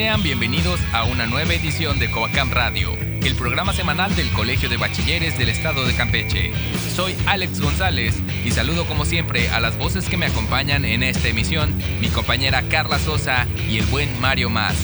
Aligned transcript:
Sean 0.00 0.22
bienvenidos 0.22 0.80
a 0.94 1.04
una 1.04 1.26
nueva 1.26 1.52
edición 1.52 1.98
de 1.98 2.10
Coacam 2.10 2.50
Radio, 2.50 2.96
el 3.22 3.34
programa 3.34 3.74
semanal 3.74 4.16
del 4.16 4.30
Colegio 4.30 4.70
de 4.70 4.78
Bachilleres 4.78 5.36
del 5.36 5.50
Estado 5.50 5.84
de 5.84 5.94
Campeche. 5.94 6.52
Soy 6.96 7.14
Alex 7.26 7.60
González 7.60 8.16
y 8.42 8.50
saludo 8.50 8.86
como 8.86 9.04
siempre 9.04 9.50
a 9.50 9.60
las 9.60 9.76
voces 9.76 10.08
que 10.08 10.16
me 10.16 10.24
acompañan 10.24 10.86
en 10.86 11.02
esta 11.02 11.28
emisión, 11.28 11.76
mi 12.00 12.08
compañera 12.08 12.62
Carla 12.62 12.98
Sosa 12.98 13.46
y 13.68 13.76
el 13.76 13.84
buen 13.84 14.18
Mario 14.22 14.48
Más. 14.48 14.74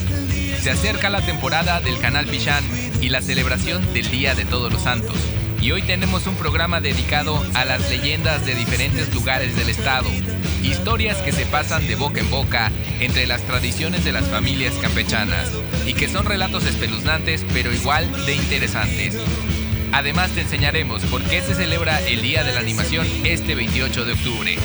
Se 0.61 0.71
acerca 0.71 1.09
la 1.09 1.23
temporada 1.23 1.81
del 1.81 1.99
canal 1.99 2.27
Pichán 2.27 2.63
y 3.01 3.09
la 3.09 3.23
celebración 3.23 3.91
del 3.95 4.11
Día 4.11 4.35
de 4.35 4.45
Todos 4.45 4.71
los 4.71 4.83
Santos. 4.83 5.17
Y 5.67 5.73
hoy 5.73 5.83
tenemos 5.83 6.29
un 6.29 6.37
programa 6.37 6.81
dedicado 6.81 7.45
a 7.55 7.65
las 7.65 7.91
leyendas 7.91 8.47
de 8.47 8.55
diferentes 8.55 9.13
lugares 9.13 9.57
del 9.57 9.69
estado, 9.69 10.09
historias 10.63 11.17
que 11.23 11.33
se 11.33 11.45
pasan 11.45 11.89
de 11.89 11.97
boca 11.97 12.21
en 12.21 12.31
boca 12.31 12.71
entre 13.01 13.27
las 13.27 13.43
tradiciones 13.43 14.05
de 14.05 14.13
las 14.13 14.27
familias 14.27 14.75
campechanas 14.75 15.51
y 15.85 15.95
que 15.95 16.07
son 16.07 16.25
relatos 16.25 16.65
espeluznantes 16.67 17.45
pero 17.53 17.73
igual 17.73 18.09
de 18.27 18.37
interesantes. 18.37 19.19
Además 19.91 20.31
te 20.31 20.43
enseñaremos 20.43 21.03
por 21.07 21.21
qué 21.25 21.43
se 21.43 21.57
celebra 21.57 22.01
el 22.07 22.23
Día 22.23 22.45
de 22.45 22.53
la 22.53 22.61
Animación 22.61 23.05
este 23.25 23.57
28 23.57 24.05
de 24.05 24.13
octubre. 24.13 24.57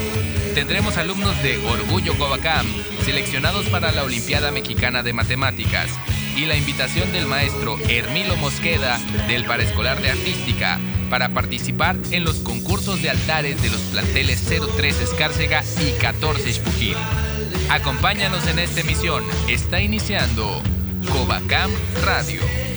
Tendremos 0.53 0.97
alumnos 0.97 1.41
de 1.41 1.57
Orgullo 1.65 2.15
Covacam, 2.15 2.67
seleccionados 3.05 3.65
para 3.69 3.91
la 3.91 4.03
Olimpiada 4.03 4.51
Mexicana 4.51 5.01
de 5.01 5.13
Matemáticas, 5.13 5.89
y 6.35 6.45
la 6.45 6.55
invitación 6.55 7.11
del 7.11 7.25
maestro 7.25 7.77
Hermilo 7.89 8.37
Mosqueda 8.37 8.99
del 9.27 9.45
Paraescolar 9.45 9.99
de 10.01 10.11
Artística 10.11 10.79
para 11.11 11.33
participar 11.33 11.97
en 12.11 12.23
los 12.23 12.37
concursos 12.37 13.01
de 13.01 13.09
altares 13.09 13.61
de 13.61 13.69
los 13.69 13.81
planteles 13.81 14.41
03 14.47 15.01
Escárcega 15.01 15.61
y 15.85 15.91
14 15.99 16.49
Espujil. 16.49 16.95
Acompáñanos 17.69 18.47
en 18.47 18.59
esta 18.59 18.79
emisión. 18.79 19.21
Está 19.49 19.81
iniciando 19.81 20.63
Covacam 21.11 21.69
Radio. 22.05 22.70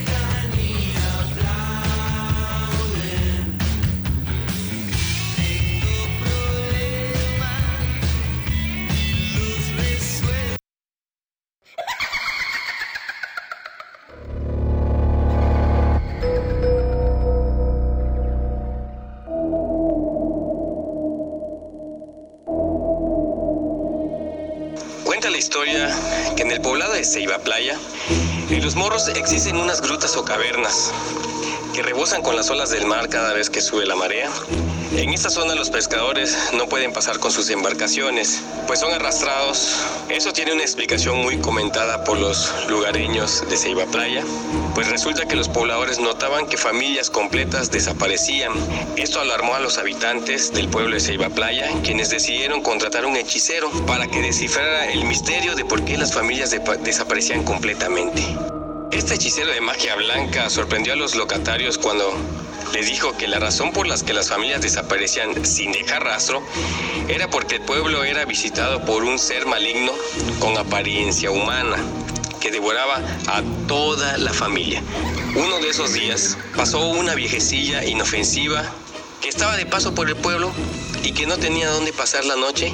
La 25.34 25.38
historia 25.38 25.92
que 26.36 26.42
en 26.42 26.52
el 26.52 26.60
poblado 26.60 26.92
de 26.92 27.04
Ceiba 27.04 27.38
Playa, 27.38 27.76
en 28.50 28.64
los 28.64 28.76
morros 28.76 29.08
existen 29.08 29.56
unas 29.56 29.80
grutas 29.80 30.16
o 30.16 30.24
cavernas 30.24 30.92
que 31.74 31.82
rebosan 31.82 32.22
con 32.22 32.36
las 32.36 32.50
olas 32.50 32.70
del 32.70 32.86
mar 32.86 33.08
cada 33.08 33.32
vez 33.32 33.50
que 33.50 33.60
sube 33.60 33.84
la 33.84 33.96
marea. 33.96 34.30
En 34.96 35.12
esta 35.12 35.28
zona 35.28 35.56
los 35.56 35.70
pescadores 35.70 36.36
no 36.52 36.68
pueden 36.68 36.92
pasar 36.92 37.18
con 37.18 37.32
sus 37.32 37.50
embarcaciones, 37.50 38.40
pues 38.68 38.78
son 38.78 38.92
arrastrados. 38.92 39.84
Eso 40.08 40.32
tiene 40.32 40.52
una 40.52 40.62
explicación 40.62 41.18
muy 41.18 41.38
comentada 41.38 42.04
por 42.04 42.16
los 42.16 42.52
lugareños 42.68 43.42
de 43.50 43.56
Ceiba 43.56 43.86
Playa, 43.86 44.22
pues 44.72 44.88
resulta 44.88 45.26
que 45.26 45.34
los 45.34 45.48
pobladores 45.48 45.98
notaban 45.98 46.46
que 46.46 46.56
familias 46.56 47.10
completas 47.10 47.72
desaparecían. 47.72 48.52
Esto 48.96 49.20
alarmó 49.20 49.56
a 49.56 49.60
los 49.60 49.78
habitantes 49.78 50.52
del 50.52 50.68
pueblo 50.68 50.94
de 50.94 51.00
Ceiba 51.00 51.28
Playa, 51.28 51.68
quienes 51.82 52.10
decidieron 52.10 52.62
contratar 52.62 53.04
un 53.04 53.16
hechicero 53.16 53.70
para 53.86 54.06
que 54.06 54.22
descifrara 54.22 54.92
el 54.92 55.04
misterio 55.06 55.56
de 55.56 55.64
por 55.64 55.84
qué 55.84 55.98
las 55.98 56.14
familias 56.14 56.54
desaparecían 56.84 57.42
completamente. 57.42 58.22
Este 58.92 59.14
hechicero 59.14 59.50
de 59.50 59.60
magia 59.60 59.96
blanca 59.96 60.48
sorprendió 60.48 60.92
a 60.92 60.96
los 60.96 61.16
locatarios 61.16 61.78
cuando 61.78 62.14
les 62.72 62.86
dijo 62.86 63.16
que 63.16 63.28
la 63.28 63.38
razón 63.38 63.72
por 63.72 63.86
las 63.86 64.02
que 64.02 64.12
las 64.12 64.28
familias 64.28 64.62
desaparecían 64.62 65.44
sin 65.44 65.72
dejar 65.72 66.04
rastro 66.04 66.42
era 67.08 67.28
porque 67.30 67.56
el 67.56 67.62
pueblo 67.62 68.04
era 68.04 68.24
visitado 68.24 68.84
por 68.84 69.04
un 69.04 69.18
ser 69.18 69.46
maligno 69.46 69.92
con 70.40 70.56
apariencia 70.56 71.30
humana 71.30 71.76
que 72.40 72.50
devoraba 72.50 72.96
a 73.26 73.42
toda 73.66 74.18
la 74.18 74.32
familia. 74.32 74.82
Uno 75.34 75.58
de 75.60 75.70
esos 75.70 75.92
días 75.92 76.36
pasó 76.54 76.88
una 76.88 77.14
viejecilla 77.14 77.84
inofensiva 77.84 78.64
que 79.20 79.28
estaba 79.28 79.56
de 79.56 79.66
paso 79.66 79.94
por 79.94 80.08
el 80.08 80.16
pueblo 80.16 80.52
y 81.02 81.12
que 81.12 81.26
no 81.26 81.38
tenía 81.38 81.70
dónde 81.70 81.92
pasar 81.92 82.24
la 82.24 82.36
noche 82.36 82.72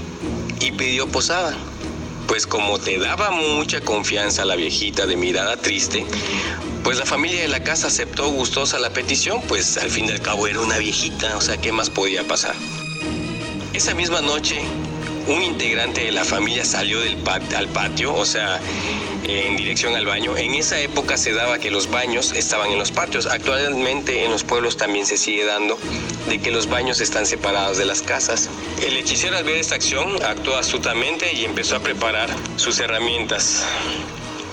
y 0.60 0.72
pidió 0.72 1.06
posada. 1.06 1.56
Pues 2.26 2.46
como 2.46 2.78
te 2.78 2.98
daba 2.98 3.30
mucha 3.30 3.80
confianza 3.80 4.44
la 4.44 4.56
viejita 4.56 5.06
de 5.06 5.16
mirada 5.16 5.56
triste, 5.56 6.04
pues 6.82 6.98
la 6.98 7.04
familia 7.06 7.42
de 7.42 7.48
la 7.48 7.62
casa 7.62 7.88
aceptó 7.88 8.28
gustosa 8.30 8.78
la 8.78 8.90
petición, 8.90 9.40
pues 9.48 9.76
al 9.76 9.90
fin 9.90 10.06
y 10.06 10.10
al 10.10 10.20
cabo 10.20 10.46
era 10.46 10.60
una 10.60 10.78
viejita, 10.78 11.36
o 11.36 11.40
sea, 11.40 11.56
¿qué 11.58 11.72
más 11.72 11.90
podía 11.90 12.26
pasar? 12.26 12.54
Esa 13.74 13.94
misma 13.94 14.20
noche, 14.20 14.58
un 15.28 15.42
integrante 15.42 16.04
de 16.04 16.12
la 16.12 16.24
familia 16.24 16.64
salió 16.64 17.00
del 17.00 17.16
pat- 17.18 17.52
al 17.54 17.68
patio, 17.68 18.14
o 18.14 18.24
sea, 18.24 18.60
en 19.28 19.56
dirección 19.56 19.94
al 19.94 20.06
baño. 20.06 20.36
En 20.36 20.54
esa 20.54 20.80
época 20.80 21.16
se 21.16 21.32
daba 21.32 21.58
que 21.58 21.70
los 21.70 21.88
baños 21.90 22.32
estaban 22.32 22.72
en 22.72 22.78
los 22.78 22.90
patios. 22.90 23.26
Actualmente 23.26 24.24
en 24.24 24.32
los 24.32 24.42
pueblos 24.42 24.76
también 24.76 25.06
se 25.06 25.16
sigue 25.16 25.44
dando 25.44 25.78
de 26.28 26.40
que 26.40 26.50
los 26.50 26.68
baños 26.68 27.00
están 27.00 27.26
separados 27.26 27.78
de 27.78 27.84
las 27.84 28.02
casas. 28.02 28.48
El 28.84 28.96
hechicero 28.96 29.36
al 29.36 29.44
ver 29.44 29.56
esta 29.58 29.76
acción 29.76 30.20
actuó 30.24 30.56
astutamente 30.56 31.32
y 31.32 31.44
empezó 31.44 31.76
a 31.76 31.80
preparar 31.80 32.28
sus 32.56 32.80
herramientas. 32.80 33.62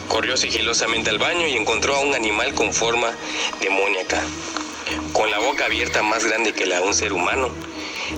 Corrió 0.08 0.38
sigilosamente 0.38 1.10
al 1.10 1.18
baño 1.18 1.48
y 1.48 1.56
encontró 1.56 1.96
a 1.96 2.00
un 2.00 2.16
animal 2.16 2.54
con 2.54 2.74
forma 2.74 3.12
demoníaca, 3.60 4.22
con 5.14 5.30
la 5.30 5.40
boca 5.40 5.66
abierta 5.66 6.02
más 6.04 6.26
grande 6.26 6.54
que 6.54 6.66
la 6.66 6.80
de 6.80 6.88
un 6.88 6.94
ser 6.94 7.14
humano. 7.14 7.50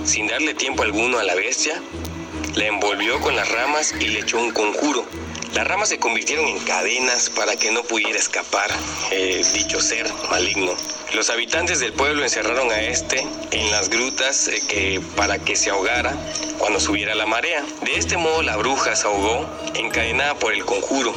Sin 0.04 0.26
darle 0.28 0.54
tiempo 0.54 0.82
alguno 0.82 1.18
a 1.18 1.24
la 1.24 1.34
bestia, 1.34 1.82
la 2.54 2.66
envolvió 2.66 3.20
con 3.20 3.36
las 3.36 3.50
ramas 3.50 3.92
y 3.98 4.08
le 4.08 4.20
echó 4.20 4.38
un 4.38 4.52
conjuro. 4.52 5.04
Las 5.54 5.66
ramas 5.66 5.88
se 5.88 5.98
convirtieron 5.98 6.46
en 6.46 6.60
cadenas 6.60 7.28
para 7.28 7.56
que 7.56 7.72
no 7.72 7.82
pudiera 7.82 8.18
escapar 8.18 8.70
dicho 9.52 9.80
ser 9.80 10.06
maligno. 10.30 10.72
Los 11.14 11.28
habitantes 11.28 11.80
del 11.80 11.92
pueblo 11.92 12.22
encerraron 12.22 12.70
a 12.70 12.80
este 12.82 13.26
en 13.50 13.70
las 13.72 13.88
grutas 13.88 14.48
eh, 14.48 15.00
para 15.16 15.38
que 15.38 15.56
se 15.56 15.70
ahogara 15.70 16.16
cuando 16.58 16.78
subiera 16.78 17.16
la 17.16 17.26
marea. 17.26 17.64
De 17.82 17.96
este 17.96 18.16
modo 18.16 18.42
la 18.42 18.56
bruja 18.56 18.94
se 18.94 19.06
ahogó 19.06 19.44
encadenada 19.74 20.34
por 20.36 20.52
el 20.52 20.64
conjuro, 20.64 21.14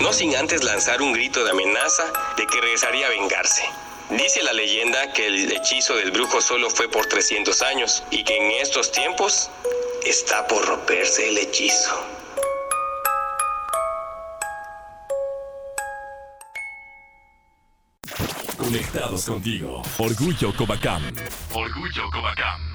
no 0.00 0.12
sin 0.12 0.36
antes 0.36 0.64
lanzar 0.64 1.02
un 1.02 1.12
grito 1.12 1.44
de 1.44 1.50
amenaza 1.50 2.04
de 2.36 2.46
que 2.46 2.60
regresaría 2.60 3.06
a 3.06 3.10
vengarse. 3.10 3.62
Dice 4.10 4.42
la 4.42 4.52
leyenda 4.52 5.12
que 5.12 5.26
el 5.26 5.52
hechizo 5.52 5.96
del 5.96 6.10
brujo 6.10 6.40
solo 6.40 6.68
fue 6.70 6.88
por 6.88 7.06
300 7.06 7.62
años 7.62 8.02
y 8.10 8.22
que 8.24 8.36
en 8.36 8.50
estos 8.60 8.92
tiempos 8.92 9.50
está 10.04 10.46
por 10.46 10.64
romperse 10.66 11.28
el 11.28 11.38
hechizo. 11.38 12.06
Conectados 18.58 19.24
contigo. 19.26 19.82
Orgullo 19.98 20.54
Covacam. 20.56 21.02
Orgullo 21.52 22.10
Covacam. 22.10 22.73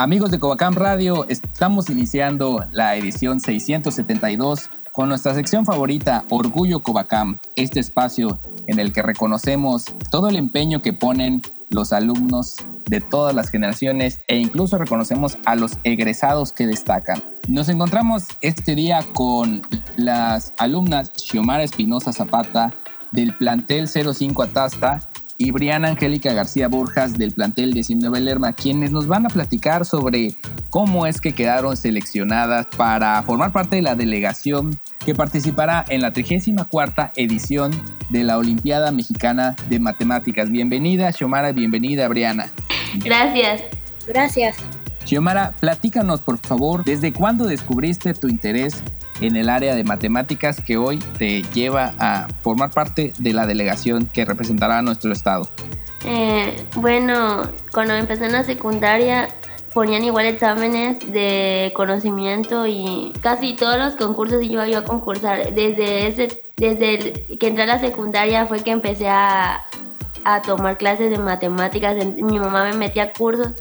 Amigos 0.00 0.30
de 0.30 0.40
Covacam 0.40 0.72
Radio, 0.72 1.26
estamos 1.28 1.90
iniciando 1.90 2.64
la 2.72 2.96
edición 2.96 3.38
672 3.38 4.70
con 4.92 5.10
nuestra 5.10 5.34
sección 5.34 5.66
favorita, 5.66 6.24
Orgullo 6.30 6.82
Covacam, 6.82 7.36
este 7.54 7.80
espacio 7.80 8.38
en 8.66 8.78
el 8.78 8.94
que 8.94 9.02
reconocemos 9.02 9.84
todo 10.10 10.30
el 10.30 10.36
empeño 10.36 10.80
que 10.80 10.94
ponen 10.94 11.42
los 11.68 11.92
alumnos 11.92 12.56
de 12.86 13.02
todas 13.02 13.34
las 13.34 13.50
generaciones 13.50 14.20
e 14.26 14.38
incluso 14.38 14.78
reconocemos 14.78 15.36
a 15.44 15.54
los 15.54 15.76
egresados 15.84 16.52
que 16.52 16.66
destacan. 16.66 17.22
Nos 17.46 17.68
encontramos 17.68 18.24
este 18.40 18.74
día 18.74 19.04
con 19.12 19.60
las 19.98 20.54
alumnas 20.56 21.12
Xiomara 21.14 21.62
Espinosa 21.62 22.14
Zapata 22.14 22.72
del 23.12 23.34
plantel 23.36 23.86
05 23.86 24.44
Atasta 24.44 25.09
y 25.40 25.52
Briana 25.52 25.88
Angélica 25.88 26.34
García 26.34 26.68
Borjas 26.68 27.14
del 27.14 27.32
plantel 27.32 27.72
19 27.72 28.20
Lerma, 28.20 28.52
quienes 28.52 28.90
nos 28.90 29.06
van 29.06 29.24
a 29.24 29.30
platicar 29.30 29.86
sobre 29.86 30.34
cómo 30.68 31.06
es 31.06 31.18
que 31.18 31.32
quedaron 31.32 31.78
seleccionadas 31.78 32.66
para 32.76 33.22
formar 33.22 33.50
parte 33.50 33.76
de 33.76 33.82
la 33.82 33.94
delegación 33.94 34.78
que 34.98 35.14
participará 35.14 35.82
en 35.88 36.02
la 36.02 36.12
34 36.12 37.12
edición 37.16 37.70
de 38.10 38.22
la 38.22 38.36
Olimpiada 38.36 38.92
Mexicana 38.92 39.56
de 39.70 39.78
Matemáticas. 39.78 40.50
Bienvenida, 40.50 41.10
Xiomara, 41.10 41.52
bienvenida, 41.52 42.06
Briana. 42.08 42.50
Gracias. 43.02 43.62
Gracias. 44.06 44.56
Xiomara, 45.10 45.54
platícanos, 45.58 46.20
por 46.20 46.38
favor, 46.38 46.84
¿desde 46.84 47.12
cuándo 47.12 47.46
descubriste 47.46 48.14
tu 48.14 48.28
interés 48.28 48.80
en 49.20 49.34
el 49.34 49.48
área 49.48 49.74
de 49.74 49.82
matemáticas 49.82 50.60
que 50.60 50.76
hoy 50.76 51.00
te 51.18 51.42
lleva 51.52 51.94
a 51.98 52.28
formar 52.42 52.70
parte 52.70 53.12
de 53.18 53.32
la 53.32 53.44
delegación 53.44 54.06
que 54.06 54.24
representará 54.24 54.78
a 54.78 54.82
nuestro 54.82 55.10
estado? 55.10 55.48
Eh, 56.04 56.54
bueno, 56.76 57.42
cuando 57.72 57.94
empecé 57.94 58.26
en 58.26 58.32
la 58.34 58.44
secundaria 58.44 59.26
ponían 59.74 60.04
igual 60.04 60.26
exámenes 60.26 61.00
de 61.10 61.72
conocimiento 61.74 62.68
y 62.68 63.12
casi 63.20 63.56
todos 63.56 63.78
los 63.78 63.94
concursos 63.94 64.40
iba 64.44 64.68
yo 64.68 64.78
a 64.78 64.84
concursar. 64.84 65.52
Desde, 65.52 66.28
desde 66.56 67.36
que 67.36 67.48
entré 67.48 67.64
a 67.64 67.66
la 67.66 67.80
secundaria 67.80 68.46
fue 68.46 68.62
que 68.62 68.70
empecé 68.70 69.08
a, 69.08 69.66
a 70.22 70.42
tomar 70.42 70.78
clases 70.78 71.10
de 71.10 71.18
matemáticas. 71.18 71.96
Mi 72.14 72.38
mamá 72.38 72.70
me 72.70 72.76
metía 72.76 73.02
a 73.02 73.12
cursos 73.12 73.54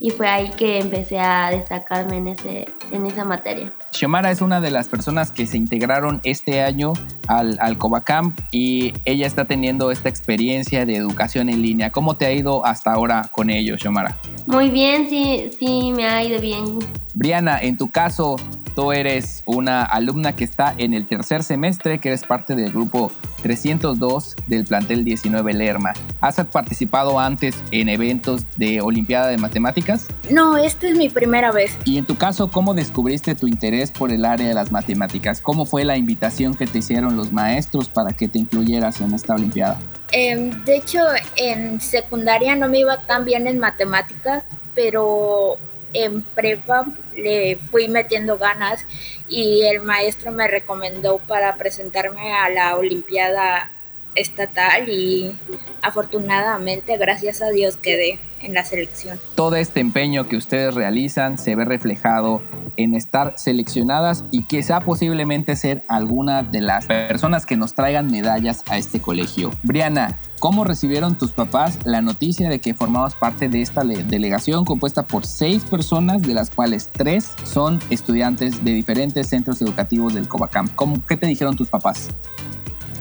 y 0.00 0.10
fue 0.10 0.26
ahí 0.26 0.50
que 0.56 0.78
empecé 0.78 1.20
a 1.20 1.50
destacarme 1.50 2.16
en, 2.16 2.28
ese, 2.28 2.66
en 2.90 3.06
esa 3.06 3.24
materia. 3.24 3.72
Xiomara 3.92 4.30
es 4.30 4.40
una 4.40 4.60
de 4.60 4.70
las 4.70 4.88
personas 4.88 5.30
que 5.30 5.46
se 5.46 5.58
integraron 5.58 6.20
este 6.24 6.62
año 6.62 6.94
al, 7.28 7.58
al 7.60 7.76
Covacamp 7.76 8.40
y 8.50 8.94
ella 9.04 9.26
está 9.26 9.44
teniendo 9.44 9.90
esta 9.90 10.08
experiencia 10.08 10.86
de 10.86 10.96
educación 10.96 11.50
en 11.50 11.60
línea. 11.60 11.92
¿Cómo 11.92 12.16
te 12.16 12.24
ha 12.24 12.32
ido 12.32 12.64
hasta 12.64 12.92
ahora 12.92 13.28
con 13.30 13.50
ello, 13.50 13.76
Xiomara? 13.76 14.16
Muy 14.46 14.70
bien, 14.70 15.08
sí, 15.10 15.50
sí, 15.58 15.92
me 15.94 16.06
ha 16.06 16.24
ido 16.24 16.40
bien. 16.40 16.78
Briana, 17.14 17.60
en 17.60 17.76
tu 17.76 17.90
caso, 17.90 18.36
Tú 18.80 18.92
eres 18.92 19.42
una 19.44 19.82
alumna 19.82 20.34
que 20.34 20.42
está 20.42 20.74
en 20.78 20.94
el 20.94 21.06
tercer 21.06 21.42
semestre, 21.42 21.98
que 21.98 22.08
eres 22.08 22.22
parte 22.22 22.54
del 22.56 22.70
grupo 22.72 23.12
302 23.42 24.36
del 24.46 24.64
plantel 24.64 25.04
19 25.04 25.52
Lerma. 25.52 25.92
¿Has 26.22 26.42
participado 26.46 27.18
antes 27.18 27.54
en 27.72 27.90
eventos 27.90 28.46
de 28.56 28.80
Olimpiada 28.80 29.28
de 29.28 29.36
Matemáticas? 29.36 30.08
No, 30.30 30.56
esta 30.56 30.88
es 30.88 30.96
mi 30.96 31.10
primera 31.10 31.52
vez. 31.52 31.76
Y 31.84 31.98
en 31.98 32.06
tu 32.06 32.16
caso, 32.16 32.50
¿cómo 32.50 32.72
descubriste 32.72 33.34
tu 33.34 33.46
interés 33.46 33.90
por 33.90 34.12
el 34.12 34.24
área 34.24 34.48
de 34.48 34.54
las 34.54 34.72
matemáticas? 34.72 35.42
¿Cómo 35.42 35.66
fue 35.66 35.84
la 35.84 35.98
invitación 35.98 36.54
que 36.54 36.66
te 36.66 36.78
hicieron 36.78 37.18
los 37.18 37.32
maestros 37.32 37.90
para 37.90 38.14
que 38.14 38.28
te 38.28 38.38
incluyeras 38.38 39.02
en 39.02 39.12
esta 39.12 39.34
Olimpiada? 39.34 39.78
Eh, 40.10 40.52
de 40.64 40.76
hecho, 40.76 41.00
en 41.36 41.82
secundaria 41.82 42.56
no 42.56 42.66
me 42.70 42.78
iba 42.78 43.04
tan 43.04 43.26
bien 43.26 43.46
en 43.46 43.58
matemáticas, 43.58 44.42
pero 44.74 45.58
en 45.92 46.22
prepa 46.22 46.86
le 47.16 47.56
fui 47.70 47.88
metiendo 47.88 48.38
ganas 48.38 48.84
y 49.28 49.62
el 49.62 49.82
maestro 49.82 50.32
me 50.32 50.48
recomendó 50.48 51.18
para 51.18 51.56
presentarme 51.56 52.32
a 52.32 52.48
la 52.50 52.76
Olimpiada 52.76 53.70
estatal 54.14 54.88
y 54.88 55.36
afortunadamente, 55.82 56.96
gracias 56.96 57.42
a 57.42 57.50
Dios, 57.50 57.76
quedé 57.76 58.18
en 58.42 58.54
la 58.54 58.64
selección. 58.64 59.18
Todo 59.34 59.56
este 59.56 59.80
empeño 59.80 60.28
que 60.28 60.36
ustedes 60.36 60.74
realizan 60.74 61.38
se 61.38 61.54
ve 61.54 61.64
reflejado 61.64 62.42
en 62.82 62.94
estar 62.94 63.34
seleccionadas 63.36 64.24
y 64.30 64.44
quizá 64.44 64.80
posiblemente 64.80 65.56
ser 65.56 65.84
alguna 65.88 66.42
de 66.42 66.60
las 66.60 66.86
personas 66.86 67.46
que 67.46 67.56
nos 67.56 67.74
traigan 67.74 68.10
medallas 68.10 68.62
a 68.68 68.78
este 68.78 69.00
colegio. 69.00 69.50
Briana, 69.62 70.18
¿cómo 70.38 70.64
recibieron 70.64 71.16
tus 71.16 71.32
papás 71.32 71.78
la 71.84 72.02
noticia 72.02 72.48
de 72.48 72.60
que 72.60 72.74
formabas 72.74 73.14
parte 73.14 73.48
de 73.48 73.62
esta 73.62 73.84
delegación 73.84 74.64
compuesta 74.64 75.06
por 75.06 75.26
seis 75.26 75.64
personas, 75.64 76.22
de 76.22 76.34
las 76.34 76.50
cuales 76.50 76.90
tres 76.92 77.34
son 77.44 77.78
estudiantes 77.90 78.64
de 78.64 78.72
diferentes 78.72 79.28
centros 79.28 79.60
educativos 79.62 80.14
del 80.14 80.28
Covacam? 80.28 80.68
¿Cómo, 80.74 81.04
¿Qué 81.06 81.16
te 81.16 81.26
dijeron 81.26 81.56
tus 81.56 81.68
papás? 81.68 82.08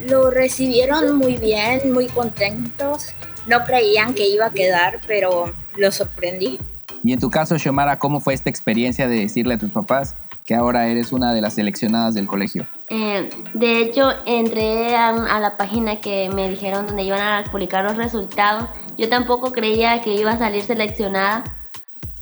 Lo 0.08 0.32
recibieron 0.32 1.18
muy 1.18 1.38
bien, 1.38 1.94
muy 1.94 2.08
contentos. 2.08 3.10
No 3.48 3.64
creían 3.64 4.14
que 4.14 4.28
iba 4.28 4.48
a 4.48 4.52
quedar, 4.52 5.02
pero 5.08 5.54
lo 5.78 5.92
sorprendí. 5.92 6.60
Y 7.04 7.14
en 7.14 7.20
tu 7.20 7.30
caso, 7.30 7.58
Xiomara, 7.58 8.00
¿cómo 8.00 8.20
fue 8.20 8.34
esta 8.34 8.50
experiencia 8.50 9.08
de 9.08 9.20
decirle 9.20 9.56
a 9.56 9.58
tus 9.58 9.72
papás 9.72 10.16
que 10.46 10.56
ahora 10.56 10.88
eres 10.88 11.12
una 11.12 11.34
de 11.34 11.42
las 11.42 11.54
seleccionadas 11.54 12.14
del 12.14 12.28
colegio? 12.28 12.68
Eh, 12.90 13.30
de 13.54 13.82
hecho, 13.82 14.12
entré 14.26 14.96
a, 14.96 15.10
a, 15.10 15.40
la 15.40 15.58
página 15.58 16.02
que 16.02 16.30
me 16.34 16.50
dijeron 16.50 16.88
donde 16.88 17.04
iban 17.04 17.22
a 17.22 17.44
publicar 17.50 17.84
los 17.84 17.96
resultados. 17.96 18.66
Yo 18.98 19.10
tampoco 19.10 19.52
creía 19.52 20.02
que 20.02 20.16
iba 20.16 20.32
a 20.32 20.38
salir 20.38 20.64
seleccionada, 20.64 21.44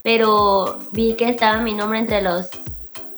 pero 0.04 0.80
vi 0.92 1.16
que 1.16 1.30
estaba 1.30 1.62
mi 1.62 1.74
nombre 1.74 2.00
entre 2.00 2.22
los 2.22 2.50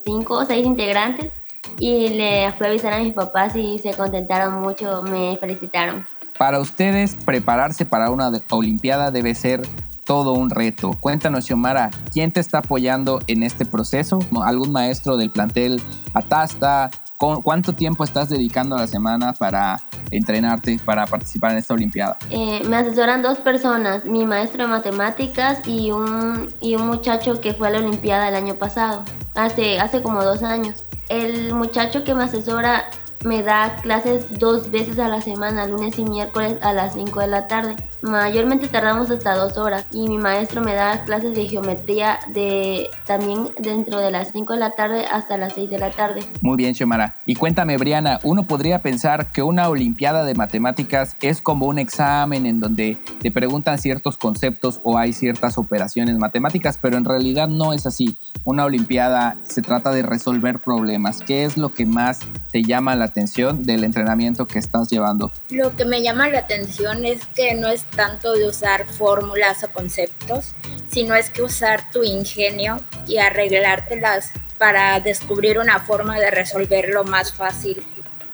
cinco 0.04 0.34
o 0.34 0.44
seis 0.44 0.66
integrantes 0.66 1.30
y 1.78 2.08
le 2.08 2.52
fui 2.52 2.66
a 2.66 2.70
avisar 2.70 2.92
a 2.92 2.98
mis 2.98 3.14
papás 3.14 3.56
y 3.56 3.78
se 3.78 3.94
contentaron 3.94 4.60
mucho, 4.60 5.02
me 5.02 5.36
felicitaron. 5.38 6.04
Para 6.38 6.60
ustedes, 6.60 7.16
prepararse 7.24 7.84
para 7.84 8.10
una 8.10 8.30
Olimpiada 8.50 9.10
debe 9.10 9.34
ser 9.34 9.62
todo 10.10 10.32
un 10.32 10.50
reto. 10.50 10.90
Cuéntanos, 10.98 11.44
Xiomara, 11.44 11.88
¿quién 12.12 12.32
te 12.32 12.40
está 12.40 12.58
apoyando 12.58 13.20
en 13.28 13.44
este 13.44 13.64
proceso? 13.64 14.18
¿Algún 14.42 14.72
maestro 14.72 15.16
del 15.16 15.30
plantel 15.30 15.80
Atasta? 16.14 16.90
¿Cuánto 17.16 17.74
tiempo 17.74 18.02
estás 18.02 18.28
dedicando 18.28 18.74
a 18.74 18.80
la 18.80 18.86
semana 18.88 19.34
para 19.34 19.80
entrenarte, 20.10 20.80
para 20.84 21.06
participar 21.06 21.52
en 21.52 21.58
esta 21.58 21.74
Olimpiada? 21.74 22.16
Eh, 22.28 22.60
me 22.68 22.78
asesoran 22.78 23.22
dos 23.22 23.38
personas, 23.38 24.04
mi 24.04 24.26
maestro 24.26 24.64
de 24.64 24.70
matemáticas 24.70 25.60
y 25.64 25.92
un, 25.92 26.48
y 26.60 26.74
un 26.74 26.88
muchacho 26.88 27.40
que 27.40 27.54
fue 27.54 27.68
a 27.68 27.70
la 27.70 27.78
Olimpiada 27.78 28.30
el 28.30 28.34
año 28.34 28.56
pasado, 28.56 29.04
hace, 29.36 29.78
hace 29.78 30.02
como 30.02 30.24
dos 30.24 30.42
años 30.42 30.84
el 31.08 31.54
muchacho 31.54 32.02
que 32.02 32.14
me 32.14 32.24
asesora 32.24 32.90
me 33.24 33.42
da 33.42 33.76
clases 33.82 34.38
dos 34.40 34.70
veces 34.70 34.98
a 34.98 35.08
la 35.08 35.20
semana, 35.20 35.66
lunes 35.66 35.98
y 35.98 36.04
miércoles 36.04 36.56
a 36.62 36.72
las 36.72 36.94
5 36.94 37.20
de 37.20 37.26
la 37.26 37.46
tarde. 37.46 37.76
Mayormente 38.02 38.68
tardamos 38.68 39.10
hasta 39.10 39.34
dos 39.34 39.58
horas 39.58 39.86
y 39.92 40.08
mi 40.08 40.16
maestro 40.16 40.62
me 40.62 40.74
da 40.74 41.04
clases 41.04 41.34
de 41.34 41.46
geometría 41.46 42.18
de 42.32 42.88
también 43.06 43.50
dentro 43.58 43.98
de 43.98 44.10
las 44.10 44.32
5 44.32 44.54
de 44.54 44.58
la 44.58 44.74
tarde 44.74 45.04
hasta 45.04 45.36
las 45.36 45.52
6 45.54 45.68
de 45.68 45.78
la 45.78 45.90
tarde. 45.90 46.20
Muy 46.40 46.56
bien, 46.56 46.74
Xiomara. 46.74 47.20
Y 47.26 47.34
cuéntame, 47.34 47.76
Briana, 47.76 48.18
uno 48.22 48.46
podría 48.46 48.80
pensar 48.80 49.32
que 49.32 49.42
una 49.42 49.68
olimpiada 49.68 50.24
de 50.24 50.34
matemáticas 50.34 51.16
es 51.20 51.42
como 51.42 51.66
un 51.66 51.78
examen 51.78 52.46
en 52.46 52.60
donde 52.60 52.98
te 53.20 53.30
preguntan 53.30 53.78
ciertos 53.78 54.16
conceptos 54.16 54.80
o 54.82 54.96
hay 54.96 55.12
ciertas 55.12 55.58
operaciones 55.58 56.16
matemáticas, 56.16 56.78
pero 56.80 56.96
en 56.96 57.04
realidad 57.04 57.48
no 57.48 57.72
es 57.72 57.86
así. 57.86 58.16
Una 58.44 58.64
olimpiada 58.64 59.36
se 59.46 59.60
trata 59.60 59.90
de 59.90 60.02
resolver 60.02 60.60
problemas. 60.60 61.20
¿Qué 61.20 61.44
es 61.44 61.58
lo 61.58 61.74
que 61.74 61.84
más 61.84 62.20
te 62.50 62.62
llama 62.62 62.96
la 62.96 63.04
atención 63.04 63.62
del 63.62 63.84
entrenamiento 63.84 64.46
que 64.46 64.58
estás 64.58 64.88
llevando? 64.88 65.30
Lo 65.50 65.76
que 65.76 65.84
me 65.84 66.02
llama 66.02 66.28
la 66.28 66.40
atención 66.40 67.04
es 67.04 67.26
que 67.26 67.54
no 67.54 67.68
es 67.68 67.84
tanto 67.90 68.32
de 68.34 68.46
usar 68.46 68.84
fórmulas 68.86 69.62
o 69.64 69.72
conceptos, 69.72 70.54
sino 70.90 71.14
es 71.14 71.30
que 71.30 71.42
usar 71.42 71.90
tu 71.90 72.02
ingenio 72.04 72.80
y 73.06 73.18
arreglártelas 73.18 74.32
para 74.58 75.00
descubrir 75.00 75.58
una 75.58 75.80
forma 75.80 76.18
de 76.18 76.30
resolverlo 76.30 77.04
más 77.04 77.32
fácil 77.32 77.82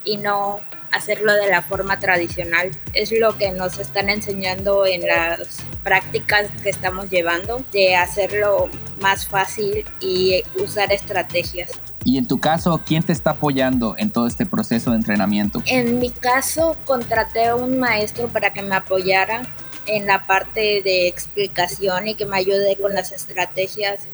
y 0.05 0.17
no 0.17 0.61
hacerlo 0.93 1.35
de 1.35 1.49
la 1.49 1.63
forma 1.63 1.99
tradicional. 1.99 2.71
Es 2.95 3.13
lo 3.13 3.37
que 3.37 3.51
nos 3.51 3.79
están 3.79 4.09
enseñando 4.09 4.87
en 4.87 5.07
las 5.07 5.59
prácticas 5.83 6.49
que 6.63 6.71
estamos 6.71 7.11
llevando, 7.11 7.63
de 7.73 7.97
hacerlo 7.97 8.69
más 9.01 9.27
fácil 9.27 9.85
y 10.01 10.43
usar 10.63 10.93
estrategias. 10.93 11.71
Y 12.05 12.19
en 12.19 12.29
tu 12.29 12.39
caso, 12.39 12.81
¿quién 12.87 13.03
te 13.03 13.13
está 13.13 13.31
apoyando 13.31 13.97
en 13.99 14.11
todo 14.11 14.27
este 14.27 14.47
proceso 14.47 14.91
de 14.91 14.97
entrenamiento? 14.97 15.63
En 15.67 15.99
mi 15.99 16.11
caso, 16.11 16.77
contraté 16.85 17.47
a 17.47 17.57
un 17.57 17.81
maestro 17.81 18.29
para 18.29 18.53
que 18.53 18.63
me 18.63 18.77
apoyara 18.77 19.43
en 19.87 20.07
la 20.07 20.27
parte 20.27 20.83
de 20.85 21.09
explicación 21.09 22.09
y 22.09 22.15
que 22.15 22.27
me 22.27 22.37
ayude 22.37 22.77
con 22.77 22.95
las 22.95 23.13
estrategias. 23.13 24.07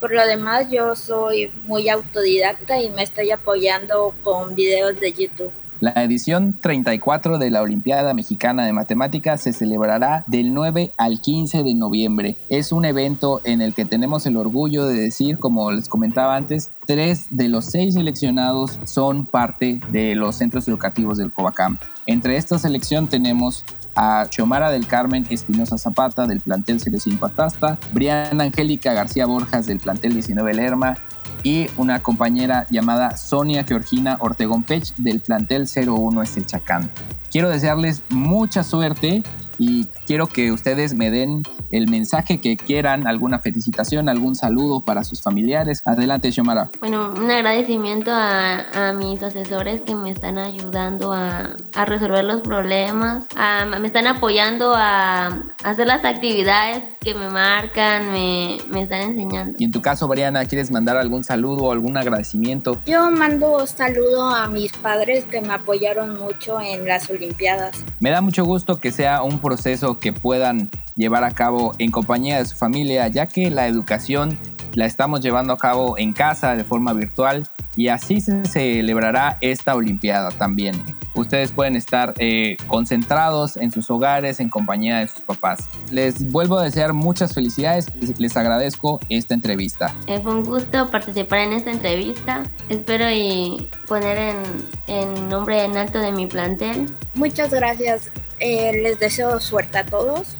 Por 0.00 0.12
lo 0.12 0.26
demás, 0.26 0.70
yo 0.70 0.96
soy 0.96 1.52
muy 1.66 1.88
autodidacta 1.88 2.80
y 2.80 2.90
me 2.90 3.02
estoy 3.02 3.30
apoyando 3.30 4.14
con 4.22 4.54
videos 4.54 4.98
de 4.98 5.12
YouTube. 5.12 5.52
La 5.84 6.02
edición 6.02 6.58
34 6.62 7.36
de 7.36 7.50
la 7.50 7.60
Olimpiada 7.60 8.14
Mexicana 8.14 8.64
de 8.64 8.72
Matemáticas 8.72 9.42
se 9.42 9.52
celebrará 9.52 10.24
del 10.26 10.54
9 10.54 10.92
al 10.96 11.20
15 11.20 11.62
de 11.62 11.74
noviembre. 11.74 12.36
Es 12.48 12.72
un 12.72 12.86
evento 12.86 13.42
en 13.44 13.60
el 13.60 13.74
que 13.74 13.84
tenemos 13.84 14.24
el 14.24 14.38
orgullo 14.38 14.86
de 14.86 14.94
decir, 14.94 15.36
como 15.36 15.70
les 15.72 15.90
comentaba 15.90 16.36
antes, 16.36 16.70
tres 16.86 17.26
de 17.28 17.50
los 17.50 17.66
seis 17.66 17.92
seleccionados 17.92 18.80
son 18.84 19.26
parte 19.26 19.78
de 19.92 20.14
los 20.14 20.36
centros 20.36 20.66
educativos 20.68 21.18
del 21.18 21.30
Covacam. 21.30 21.76
Entre 22.06 22.38
esta 22.38 22.58
selección 22.58 23.06
tenemos 23.06 23.66
a 23.94 24.24
Xiomara 24.30 24.70
del 24.70 24.86
Carmen 24.86 25.26
Espinosa 25.28 25.76
Zapata 25.76 26.26
del 26.26 26.40
plantel 26.40 26.80
05 26.80 27.26
Atasta, 27.26 27.78
Briana 27.92 28.44
Angélica 28.44 28.94
García 28.94 29.26
Borjas 29.26 29.66
del 29.66 29.80
plantel 29.80 30.14
19 30.14 30.54
Lerma 30.54 30.94
y 31.44 31.68
una 31.76 32.02
compañera 32.02 32.66
llamada 32.70 33.16
Sonia 33.16 33.62
Georgina 33.62 34.16
Ortegón 34.18 34.64
Pech 34.64 34.94
del 34.96 35.20
plantel 35.20 35.66
01 35.66 36.22
Chacán. 36.46 36.90
Quiero 37.30 37.50
desearles 37.50 38.02
mucha 38.08 38.64
suerte 38.64 39.22
y 39.58 39.86
quiero 40.06 40.26
que 40.26 40.52
ustedes 40.52 40.94
me 40.94 41.10
den 41.10 41.42
el 41.70 41.88
mensaje 41.88 42.40
que 42.40 42.56
quieran, 42.56 43.06
alguna 43.06 43.38
felicitación, 43.38 44.08
algún 44.08 44.34
saludo 44.34 44.84
para 44.84 45.04
sus 45.04 45.22
familiares. 45.22 45.82
Adelante, 45.84 46.30
Xiomara. 46.30 46.70
Bueno, 46.80 47.12
un 47.16 47.30
agradecimiento 47.30 48.10
a, 48.12 48.92
mis 48.96 49.22
asesores 49.22 49.82
que 49.82 49.94
me 49.94 50.10
están 50.10 50.38
ayudando 50.38 51.12
a, 51.12 51.56
resolver 51.86 52.24
los 52.24 52.40
problemas, 52.42 53.26
me 53.80 53.86
están 53.86 54.06
apoyando 54.06 54.72
a, 54.74 55.42
hacer 55.64 55.86
las 55.86 56.04
actividades 56.04 56.82
que 57.04 57.14
me 57.14 57.28
marcan, 57.28 58.10
me, 58.10 58.56
me 58.70 58.82
están 58.82 59.02
enseñando. 59.02 59.56
Y 59.58 59.64
en 59.64 59.70
tu 59.70 59.82
caso, 59.82 60.08
Briana, 60.08 60.46
¿quieres 60.46 60.70
mandar 60.70 60.96
algún 60.96 61.22
saludo 61.22 61.64
o 61.64 61.72
algún 61.72 61.98
agradecimiento? 61.98 62.80
Yo 62.86 63.10
mando 63.10 63.66
saludo 63.66 64.30
a 64.30 64.48
mis 64.48 64.72
padres 64.72 65.26
que 65.26 65.42
me 65.42 65.52
apoyaron 65.52 66.18
mucho 66.18 66.60
en 66.60 66.86
las 66.86 67.10
Olimpiadas. 67.10 67.84
Me 68.00 68.10
da 68.10 68.22
mucho 68.22 68.44
gusto 68.44 68.80
que 68.80 68.90
sea 68.90 69.22
un 69.22 69.38
proceso 69.38 69.98
que 69.98 70.14
puedan 70.14 70.70
llevar 70.96 71.24
a 71.24 71.30
cabo 71.32 71.74
en 71.78 71.90
compañía 71.90 72.38
de 72.38 72.46
su 72.46 72.56
familia, 72.56 73.06
ya 73.08 73.26
que 73.26 73.50
la 73.50 73.66
educación 73.66 74.38
la 74.72 74.86
estamos 74.86 75.20
llevando 75.20 75.52
a 75.52 75.58
cabo 75.58 75.98
en 75.98 76.12
casa 76.12 76.56
de 76.56 76.64
forma 76.64 76.94
virtual 76.94 77.46
y 77.76 77.88
así 77.88 78.20
se 78.20 78.44
celebrará 78.46 79.36
esta 79.40 79.74
Olimpiada 79.74 80.30
también. 80.30 80.74
Ustedes 81.14 81.52
pueden 81.52 81.76
estar 81.76 82.14
eh, 82.18 82.56
concentrados 82.66 83.56
en 83.56 83.70
sus 83.70 83.88
hogares 83.90 84.40
en 84.40 84.48
compañía 84.48 84.98
de 84.98 85.08
sus 85.08 85.20
papás. 85.20 85.68
Les 85.90 86.30
vuelvo 86.30 86.58
a 86.58 86.64
desear 86.64 86.92
muchas 86.92 87.34
felicidades. 87.34 87.86
Les 88.18 88.36
agradezco 88.36 89.00
esta 89.08 89.34
entrevista. 89.34 89.94
Eh, 90.06 90.20
fue 90.20 90.34
un 90.34 90.42
gusto 90.42 90.88
participar 90.88 91.40
en 91.40 91.52
esta 91.52 91.70
entrevista. 91.70 92.42
Espero 92.68 93.10
y 93.10 93.68
poner 93.86 94.18
en, 94.18 94.36
en 94.86 95.28
nombre 95.28 95.64
en 95.64 95.76
alto 95.76 95.98
de 95.98 96.12
mi 96.12 96.26
plantel. 96.26 96.86
Muchas 97.14 97.52
gracias. 97.52 98.10
Eh, 98.40 98.80
les 98.82 98.98
deseo 98.98 99.38
suerte 99.40 99.78
a 99.78 99.86
todos 99.86 100.36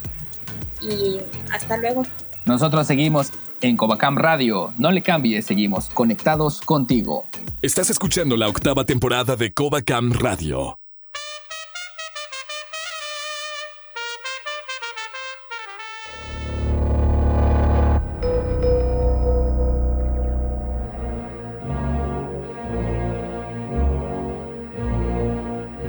y 0.82 1.20
hasta 1.52 1.76
luego. 1.76 2.02
Nosotros 2.44 2.86
seguimos 2.86 3.32
en 3.64 3.76
Covacam 3.78 4.18
Radio. 4.18 4.74
No 4.76 4.92
le 4.92 5.00
cambies, 5.00 5.46
seguimos 5.46 5.88
conectados 5.88 6.60
contigo. 6.60 7.24
Estás 7.62 7.88
escuchando 7.88 8.36
la 8.36 8.48
octava 8.48 8.84
temporada 8.84 9.36
de 9.36 9.54
Covacam 9.54 10.12
Radio. 10.12 10.78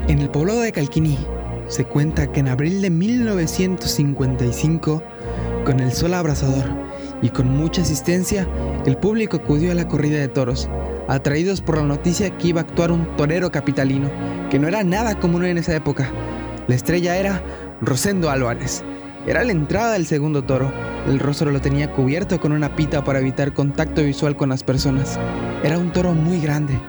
En 0.07 0.19
el 0.19 0.29
poblado 0.29 0.61
de 0.61 0.71
Calquiní 0.71 1.17
se 1.67 1.83
cuenta 1.83 2.31
que 2.31 2.39
en 2.39 2.47
abril 2.47 2.81
de 2.81 2.89
1955, 2.89 5.03
con 5.65 5.81
el 5.81 5.91
sol 5.91 6.13
abrasador 6.13 6.84
y 7.21 7.29
con 7.29 7.47
mucha 7.47 7.81
asistencia, 7.81 8.47
el 8.85 8.97
público 8.97 9.37
acudió 9.37 9.71
a 9.71 9.75
la 9.75 9.87
corrida 9.87 10.19
de 10.19 10.27
toros, 10.27 10.69
atraídos 11.07 11.61
por 11.61 11.77
la 11.77 11.83
noticia 11.83 12.35
que 12.37 12.49
iba 12.49 12.61
a 12.61 12.63
actuar 12.63 12.91
un 12.91 13.15
torero 13.15 13.51
capitalino, 13.51 14.09
que 14.49 14.59
no 14.59 14.67
era 14.67 14.83
nada 14.83 15.19
común 15.19 15.45
en 15.45 15.57
esa 15.57 15.75
época. 15.75 16.11
La 16.67 16.75
estrella 16.75 17.17
era 17.17 17.43
Rosendo 17.81 18.29
Álvarez. 18.29 18.83
Era 19.27 19.43
la 19.43 19.51
entrada 19.51 19.93
del 19.93 20.05
segundo 20.05 20.43
toro. 20.43 20.71
El 21.07 21.19
rostro 21.19 21.51
lo 21.51 21.59
tenía 21.59 21.91
cubierto 21.91 22.39
con 22.39 22.51
una 22.51 22.75
pita 22.75 23.03
para 23.03 23.19
evitar 23.19 23.53
contacto 23.53 24.03
visual 24.03 24.35
con 24.35 24.49
las 24.49 24.63
personas. 24.63 25.19
Era 25.63 25.79
un 25.79 25.91
toro 25.91 26.13
muy 26.13 26.39
grande, 26.39 26.79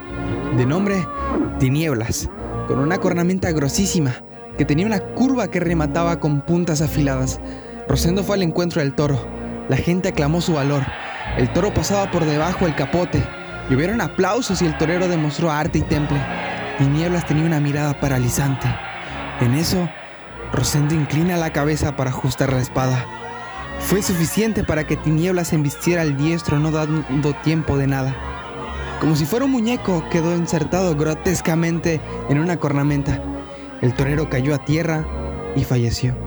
de 0.56 0.66
nombre 0.66 1.06
Tinieblas, 1.58 2.28
con 2.68 2.78
una 2.78 2.98
cornamenta 2.98 3.50
grosísima 3.52 4.14
que 4.58 4.64
tenía 4.64 4.86
una 4.86 5.00
curva 5.00 5.48
que 5.48 5.60
remataba 5.60 6.20
con 6.20 6.40
puntas 6.40 6.80
afiladas. 6.80 7.40
Rosendo 7.88 8.22
fue 8.22 8.36
al 8.36 8.42
encuentro 8.42 8.80
del 8.80 8.94
toro. 8.94 9.35
La 9.68 9.76
gente 9.76 10.08
aclamó 10.08 10.40
su 10.40 10.54
valor. 10.54 10.84
El 11.36 11.52
toro 11.52 11.74
pasaba 11.74 12.10
por 12.10 12.24
debajo 12.24 12.64
del 12.64 12.74
capote. 12.74 13.22
Llovieron 13.68 14.00
aplausos 14.00 14.62
y 14.62 14.66
el 14.66 14.78
torero 14.78 15.08
demostró 15.08 15.50
arte 15.50 15.78
y 15.78 15.82
temple. 15.82 16.18
Tinieblas 16.78 17.26
tenía 17.26 17.46
una 17.46 17.60
mirada 17.60 17.98
paralizante. 17.98 18.68
En 19.40 19.54
eso, 19.54 19.88
Rosendo 20.52 20.94
inclina 20.94 21.36
la 21.36 21.52
cabeza 21.52 21.96
para 21.96 22.10
ajustar 22.10 22.52
la 22.52 22.60
espada. 22.60 23.04
Fue 23.80 24.02
suficiente 24.02 24.64
para 24.64 24.86
que 24.86 24.96
Tinieblas 24.96 25.52
embistiera 25.52 26.02
al 26.02 26.16
diestro 26.16 26.58
no 26.58 26.70
dando 26.70 27.34
tiempo 27.42 27.76
de 27.76 27.86
nada. 27.86 28.14
Como 29.00 29.16
si 29.16 29.26
fuera 29.26 29.44
un 29.44 29.50
muñeco, 29.50 30.08
quedó 30.10 30.34
insertado 30.34 30.96
grotescamente 30.96 32.00
en 32.30 32.38
una 32.38 32.56
cornamenta. 32.56 33.20
El 33.82 33.92
torero 33.92 34.30
cayó 34.30 34.54
a 34.54 34.64
tierra 34.64 35.04
y 35.54 35.64
falleció. 35.64 36.25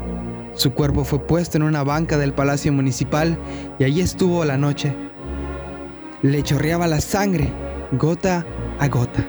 Su 0.60 0.74
cuerpo 0.74 1.06
fue 1.06 1.26
puesto 1.26 1.56
en 1.56 1.64
una 1.64 1.86
banca 1.86 2.18
del 2.18 2.34
Palacio 2.34 2.74
Municipal 2.74 3.38
y 3.80 3.86
allí 3.86 4.02
estuvo 4.02 4.44
la 4.44 4.58
noche. 4.58 4.94
Le 6.22 6.44
chorreaba 6.44 6.86
la 6.86 7.00
sangre, 7.00 7.50
gota 7.94 8.46
a 8.78 8.90
gota. 8.90 9.26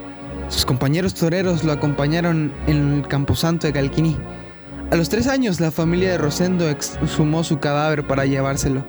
Sus 0.48 0.66
compañeros 0.66 1.14
toreros 1.14 1.62
lo 1.62 1.70
acompañaron 1.70 2.52
en 2.66 2.94
el 2.94 3.06
camposanto 3.06 3.68
de 3.68 3.72
Calquiní. 3.72 4.16
A 4.90 4.96
los 4.96 5.08
tres 5.08 5.28
años, 5.28 5.60
la 5.60 5.70
familia 5.70 6.10
de 6.10 6.18
Rosendo 6.18 6.68
exhumó 6.68 7.44
su 7.44 7.60
cadáver 7.60 8.04
para 8.08 8.26
llevárselo. 8.26 8.84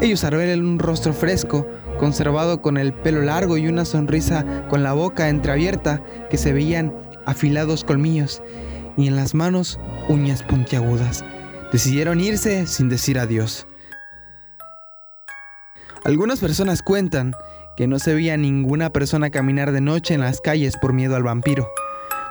Ellos 0.00 0.22
al 0.22 0.62
un 0.62 0.78
rostro 0.78 1.12
fresco, 1.12 1.68
conservado 1.98 2.62
con 2.62 2.76
el 2.78 2.92
pelo 2.92 3.22
largo 3.22 3.56
y 3.56 3.66
una 3.66 3.84
sonrisa 3.84 4.68
con 4.68 4.84
la 4.84 4.92
boca 4.92 5.28
entreabierta 5.28 6.00
que 6.30 6.36
se 6.36 6.52
veían 6.52 6.94
afilados 7.26 7.82
colmillos 7.82 8.40
y 8.96 9.08
en 9.08 9.16
las 9.16 9.34
manos 9.34 9.80
uñas 10.08 10.44
puntiagudas. 10.44 11.24
Decidieron 11.72 12.20
irse 12.20 12.66
sin 12.66 12.90
decir 12.90 13.18
adiós. 13.18 13.66
Algunas 16.04 16.40
personas 16.40 16.82
cuentan 16.82 17.32
que 17.78 17.86
no 17.86 17.98
se 17.98 18.12
veía 18.12 18.36
ninguna 18.36 18.90
persona 18.90 19.30
caminar 19.30 19.72
de 19.72 19.80
noche 19.80 20.12
en 20.12 20.20
las 20.20 20.42
calles 20.42 20.76
por 20.76 20.92
miedo 20.92 21.16
al 21.16 21.22
vampiro. 21.22 21.66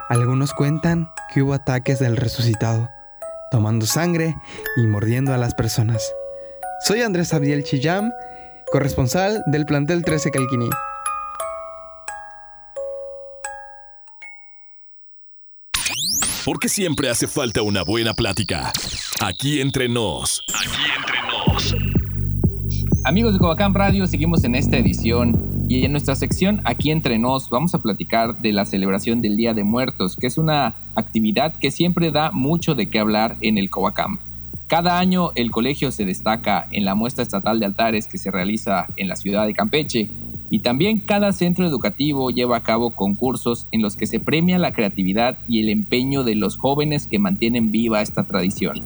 Algunos 0.08 0.52
cuentan 0.52 1.10
que 1.34 1.42
hubo 1.42 1.54
ataques 1.54 1.98
del 1.98 2.16
resucitado, 2.16 2.88
tomando 3.50 3.86
sangre 3.86 4.36
y 4.76 4.86
mordiendo 4.86 5.34
a 5.34 5.38
las 5.38 5.54
personas. 5.54 6.12
Soy 6.86 7.02
Andrés 7.02 7.34
Abdiel 7.34 7.64
Chillam, 7.64 8.12
corresponsal 8.70 9.42
del 9.46 9.66
plantel 9.66 10.04
13 10.04 10.30
Calquiní. 10.30 10.70
Porque 16.44 16.68
siempre 16.68 17.08
hace 17.08 17.28
falta 17.28 17.62
una 17.62 17.84
buena 17.84 18.14
plática. 18.14 18.72
Aquí 19.20 19.60
entre 19.60 19.88
nos. 19.88 20.42
Aquí 20.52 20.82
entre 20.98 21.16
nos. 21.28 21.76
Amigos 23.04 23.34
de 23.34 23.38
Covacam 23.38 23.72
Radio, 23.72 24.08
seguimos 24.08 24.42
en 24.42 24.56
esta 24.56 24.76
edición 24.76 25.66
y 25.68 25.84
en 25.84 25.92
nuestra 25.92 26.16
sección 26.16 26.60
Aquí 26.64 26.90
entre 26.90 27.18
nos 27.18 27.48
vamos 27.48 27.74
a 27.74 27.82
platicar 27.82 28.40
de 28.40 28.52
la 28.52 28.64
celebración 28.64 29.22
del 29.22 29.36
Día 29.36 29.54
de 29.54 29.62
Muertos, 29.62 30.16
que 30.16 30.26
es 30.26 30.36
una 30.36 30.74
actividad 30.96 31.54
que 31.54 31.70
siempre 31.70 32.10
da 32.10 32.32
mucho 32.32 32.74
de 32.74 32.90
qué 32.90 32.98
hablar 32.98 33.36
en 33.40 33.56
el 33.56 33.70
Covacam. 33.70 34.18
Cada 34.66 34.98
año 34.98 35.30
el 35.36 35.52
colegio 35.52 35.92
se 35.92 36.04
destaca 36.04 36.66
en 36.72 36.84
la 36.84 36.96
muestra 36.96 37.22
estatal 37.22 37.60
de 37.60 37.66
altares 37.66 38.08
que 38.08 38.18
se 38.18 38.32
realiza 38.32 38.88
en 38.96 39.06
la 39.06 39.14
ciudad 39.14 39.46
de 39.46 39.54
Campeche 39.54 40.10
y 40.52 40.58
también 40.58 41.00
cada 41.00 41.32
centro 41.32 41.66
educativo 41.66 42.30
lleva 42.30 42.58
a 42.58 42.62
cabo 42.62 42.94
concursos 42.94 43.66
en 43.72 43.80
los 43.80 43.96
que 43.96 44.06
se 44.06 44.20
premia 44.20 44.58
la 44.58 44.74
creatividad 44.74 45.38
y 45.48 45.60
el 45.60 45.70
empeño 45.70 46.24
de 46.24 46.34
los 46.34 46.58
jóvenes 46.58 47.06
que 47.06 47.18
mantienen 47.18 47.72
viva 47.72 48.02
esta 48.02 48.26
tradición. 48.26 48.82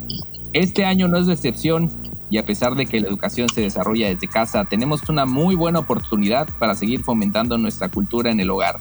Este 0.53 0.85
año 0.85 1.09
no 1.09 1.19
es 1.19 1.27
de 1.27 1.33
excepción 1.33 1.89
y 2.31 2.39
a 2.39 2.47
pesar 2.47 2.77
de 2.77 2.87
que 2.87 3.01
la 3.01 3.09
educación 3.09 3.49
se 3.49 3.63
desarrolla 3.63 4.07
desde 4.07 4.29
casa, 4.29 4.65
tenemos 4.65 5.09
una 5.09 5.27
muy 5.27 5.57
buena 5.57 5.81
oportunidad 5.81 6.47
para 6.61 6.77
seguir 6.77 7.03
fomentando 7.03 7.59
nuestra 7.59 7.89
cultura 7.89 8.31
en 8.31 8.39
el 8.39 8.51
hogar. 8.51 8.77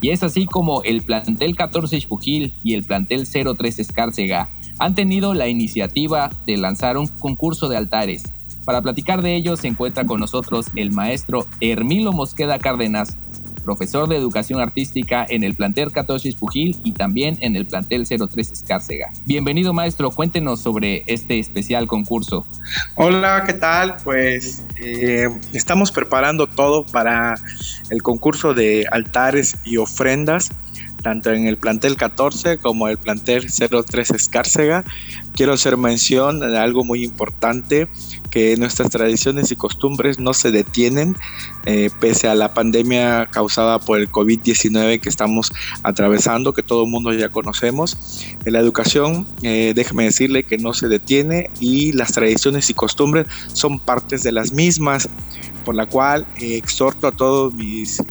Y 0.00 0.10
es 0.10 0.22
así 0.22 0.46
como 0.46 0.84
el 0.84 1.02
plantel 1.02 1.56
14 1.56 2.00
Xpujil 2.00 2.54
y 2.62 2.74
el 2.74 2.84
plantel 2.84 3.26
03 3.26 3.80
Escárcega 3.80 4.48
han 4.78 4.94
tenido 4.94 5.34
la 5.34 5.48
iniciativa 5.48 6.30
de 6.46 6.58
lanzar 6.58 6.96
un 6.96 7.08
concurso 7.08 7.68
de 7.68 7.76
altares 7.76 8.22
para 8.64 8.82
platicar 8.82 9.22
de 9.22 9.34
ello 9.34 9.56
se 9.56 9.68
encuentra 9.68 10.04
con 10.04 10.20
nosotros 10.20 10.66
el 10.76 10.92
maestro 10.92 11.46
Hermilo 11.60 12.12
Mosqueda 12.12 12.58
Cárdenas, 12.58 13.16
profesor 13.64 14.08
de 14.08 14.16
educación 14.16 14.60
artística 14.60 15.24
en 15.28 15.44
el 15.44 15.54
plantel 15.54 15.92
14 15.92 16.32
Pujil 16.38 16.78
y 16.84 16.92
también 16.92 17.36
en 17.40 17.56
el 17.56 17.66
plantel 17.66 18.06
03 18.06 18.50
Escárcega. 18.50 19.10
Bienvenido 19.26 19.72
maestro, 19.72 20.10
cuéntenos 20.10 20.60
sobre 20.60 21.04
este 21.06 21.38
especial 21.38 21.86
concurso. 21.86 22.46
Hola, 22.96 23.44
¿qué 23.46 23.54
tal? 23.54 23.96
Pues 24.04 24.64
eh, 24.82 25.28
estamos 25.52 25.92
preparando 25.92 26.46
todo 26.46 26.84
para 26.86 27.34
el 27.90 28.02
concurso 28.02 28.54
de 28.54 28.86
altares 28.90 29.56
y 29.64 29.76
ofrendas 29.76 30.50
tanto 31.02 31.32
en 31.32 31.46
el 31.46 31.56
plantel 31.56 31.96
14 31.96 32.58
como 32.58 32.88
el 32.88 32.98
plantel 32.98 33.46
03 33.50 34.10
Escárcega. 34.10 34.84
Quiero 35.34 35.52
hacer 35.52 35.76
mención 35.76 36.40
de 36.40 36.58
algo 36.58 36.84
muy 36.84 37.04
importante, 37.04 37.88
que 38.30 38.56
nuestras 38.56 38.90
tradiciones 38.90 39.50
y 39.50 39.56
costumbres 39.56 40.18
no 40.18 40.34
se 40.34 40.50
detienen 40.50 41.16
eh, 41.66 41.90
pese 42.00 42.28
a 42.28 42.34
la 42.34 42.54
pandemia 42.54 43.26
causada 43.30 43.80
por 43.80 43.98
el 43.98 44.10
COVID-19 44.10 45.00
que 45.00 45.08
estamos 45.08 45.52
atravesando, 45.82 46.52
que 46.54 46.62
todo 46.62 46.84
el 46.84 46.90
mundo 46.90 47.12
ya 47.12 47.28
conocemos. 47.28 48.24
En 48.44 48.52
la 48.52 48.60
educación, 48.60 49.26
eh, 49.42 49.72
déjeme 49.74 50.04
decirle 50.04 50.44
que 50.44 50.58
no 50.58 50.74
se 50.74 50.88
detiene 50.88 51.50
y 51.60 51.92
las 51.92 52.12
tradiciones 52.12 52.70
y 52.70 52.74
costumbres 52.74 53.26
son 53.52 53.80
partes 53.80 54.22
de 54.22 54.32
las 54.32 54.52
mismas, 54.52 55.08
por 55.64 55.74
la 55.74 55.86
cual 55.86 56.26
eh, 56.40 56.56
exhorto 56.56 57.08
a 57.08 57.12
todos 57.12 57.52
mis 57.54 58.02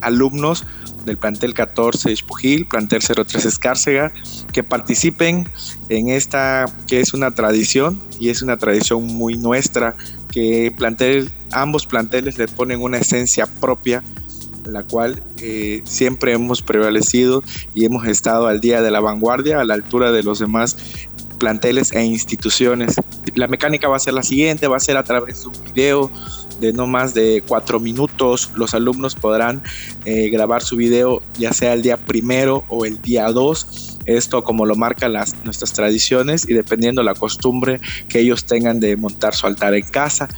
alumnos 0.00 0.64
del 1.08 1.18
plantel 1.18 1.54
14 1.54 2.12
Espujil, 2.12 2.66
plantel 2.66 3.02
03 3.02 3.44
Escárcega, 3.44 4.12
que 4.52 4.62
participen 4.62 5.48
en 5.88 6.08
esta, 6.08 6.66
que 6.86 7.00
es 7.00 7.14
una 7.14 7.32
tradición 7.32 8.00
y 8.20 8.28
es 8.28 8.42
una 8.42 8.56
tradición 8.56 9.04
muy 9.04 9.36
nuestra, 9.36 9.96
que 10.30 10.72
plantel, 10.76 11.32
ambos 11.50 11.86
planteles 11.86 12.38
le 12.38 12.46
ponen 12.46 12.80
una 12.80 12.98
esencia 12.98 13.46
propia, 13.60 14.02
la 14.66 14.84
cual 14.84 15.22
eh, 15.38 15.82
siempre 15.84 16.32
hemos 16.32 16.62
prevalecido 16.62 17.42
y 17.74 17.86
hemos 17.86 18.06
estado 18.06 18.46
al 18.46 18.60
día 18.60 18.82
de 18.82 18.90
la 18.90 19.00
vanguardia, 19.00 19.60
a 19.60 19.64
la 19.64 19.74
altura 19.74 20.12
de 20.12 20.22
los 20.22 20.38
demás 20.38 20.76
planteles 21.38 21.92
e 21.92 22.04
instituciones. 22.04 22.96
La 23.34 23.48
mecánica 23.48 23.88
va 23.88 23.96
a 23.96 24.00
ser 24.00 24.14
la 24.14 24.22
siguiente, 24.22 24.66
va 24.68 24.76
a 24.76 24.80
ser 24.80 24.96
a 24.96 25.04
través 25.04 25.40
de 25.40 25.48
un 25.48 25.64
video 25.72 26.10
de 26.60 26.72
no 26.72 26.86
más 26.86 27.14
de 27.14 27.42
cuatro 27.46 27.80
minutos. 27.80 28.50
Los 28.54 28.74
alumnos 28.74 29.14
podrán 29.14 29.62
eh, 30.04 30.28
grabar 30.30 30.62
su 30.62 30.76
video 30.76 31.22
ya 31.38 31.52
sea 31.52 31.72
el 31.72 31.82
día 31.82 31.96
primero 31.96 32.64
o 32.68 32.84
el 32.84 33.00
día 33.00 33.30
dos 33.32 33.98
esto 34.08 34.42
como 34.42 34.64
lo 34.64 34.74
marcan 34.74 35.12
las, 35.12 35.36
nuestras 35.44 35.72
tradiciones 35.74 36.48
y 36.48 36.54
dependiendo 36.54 37.02
la 37.02 37.14
costumbre 37.14 37.80
que 38.08 38.20
ellos 38.20 38.44
tengan 38.44 38.80
de 38.80 38.96
montar 38.96 39.34
su 39.34 39.46
altar 39.46 39.74
en 39.74 39.86
casa. 39.86 40.28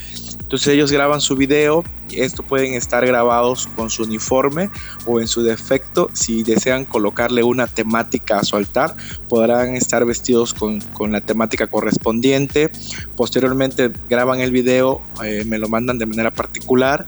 Entonces 0.50 0.75
ellos 0.75 0.90
graban 0.90 1.21
su 1.21 1.37
video, 1.37 1.85
esto 2.11 2.42
pueden 2.42 2.75
estar 2.75 3.07
grabados 3.07 3.69
con 3.76 3.88
su 3.88 4.02
uniforme 4.02 4.69
o 5.07 5.21
en 5.21 5.28
su 5.28 5.45
defecto, 5.45 6.11
si 6.12 6.42
desean 6.42 6.85
colocarle 6.85 7.45
una 7.45 7.69
temática 7.69 8.40
a 8.40 8.42
su 8.42 8.57
altar, 8.57 8.97
podrán 9.28 9.76
estar 9.76 10.04
vestidos 10.04 10.52
con, 10.52 10.80
con 10.80 11.12
la 11.12 11.21
temática 11.21 11.69
correspondiente. 11.69 12.73
Posteriormente 13.14 13.92
graban 14.09 14.40
el 14.40 14.50
video, 14.50 15.00
eh, 15.25 15.45
me 15.47 15.57
lo 15.57 15.69
mandan 15.69 15.99
de 15.99 16.07
manera 16.07 16.33
particular 16.33 17.07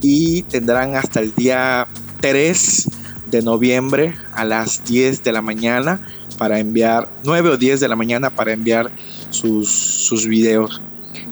y 0.00 0.42
tendrán 0.42 0.94
hasta 0.94 1.18
el 1.18 1.34
día 1.34 1.88
3 2.20 2.90
de 3.28 3.42
noviembre 3.42 4.14
a 4.34 4.44
las 4.44 4.84
10 4.84 5.24
de 5.24 5.32
la 5.32 5.42
mañana 5.42 6.00
para 6.38 6.60
enviar, 6.60 7.10
9 7.24 7.50
o 7.50 7.56
10 7.56 7.80
de 7.80 7.88
la 7.88 7.96
mañana 7.96 8.30
para 8.30 8.52
enviar 8.52 8.92
sus, 9.30 9.68
sus 9.68 10.28
videos. 10.28 10.80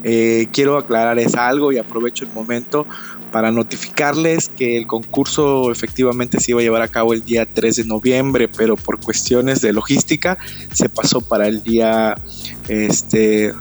Eh, 0.04 0.49
quiero 0.52 0.76
aclararles 0.76 1.35
algo 1.35 1.73
y 1.73 1.78
aprovecho 1.78 2.25
el 2.25 2.32
momento 2.32 2.87
para 3.30 3.50
notificarles 3.50 4.49
que 4.49 4.76
el 4.76 4.87
concurso 4.87 5.71
efectivamente 5.71 6.40
se 6.40 6.50
iba 6.50 6.61
a 6.61 6.62
llevar 6.62 6.82
a 6.82 6.88
cabo 6.88 7.14
el 7.14 7.25
día 7.25 7.47
3 7.47 7.76
de 7.76 7.85
noviembre, 7.85 8.49
pero 8.49 8.76
por 8.76 9.00
cuestiones 9.00 9.61
de 9.61 9.73
logística 9.73 10.37
se 10.73 10.88
pasó 10.88 11.21
para 11.21 11.49
el 11.49 11.62
día 11.62 12.14
este, 12.68 13.52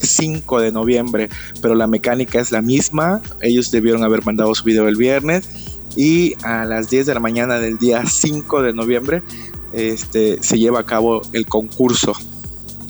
5 0.00 0.60
de 0.60 0.72
noviembre, 0.72 1.28
pero 1.62 1.74
la 1.74 1.86
mecánica 1.86 2.40
es 2.40 2.52
la 2.52 2.62
misma. 2.62 3.22
Ellos 3.40 3.70
debieron 3.70 4.02
haber 4.04 4.24
mandado 4.24 4.54
su 4.54 4.64
video 4.64 4.88
el 4.88 4.96
viernes 4.96 5.48
y 5.96 6.34
a 6.42 6.64
las 6.64 6.90
10 6.90 7.06
de 7.06 7.14
la 7.14 7.20
mañana 7.20 7.58
del 7.58 7.78
día 7.78 8.04
5 8.06 8.62
de 8.62 8.72
noviembre 8.72 9.22
este, 9.72 10.42
se 10.42 10.58
lleva 10.58 10.80
a 10.80 10.86
cabo 10.86 11.22
el 11.32 11.46
concurso 11.46 12.12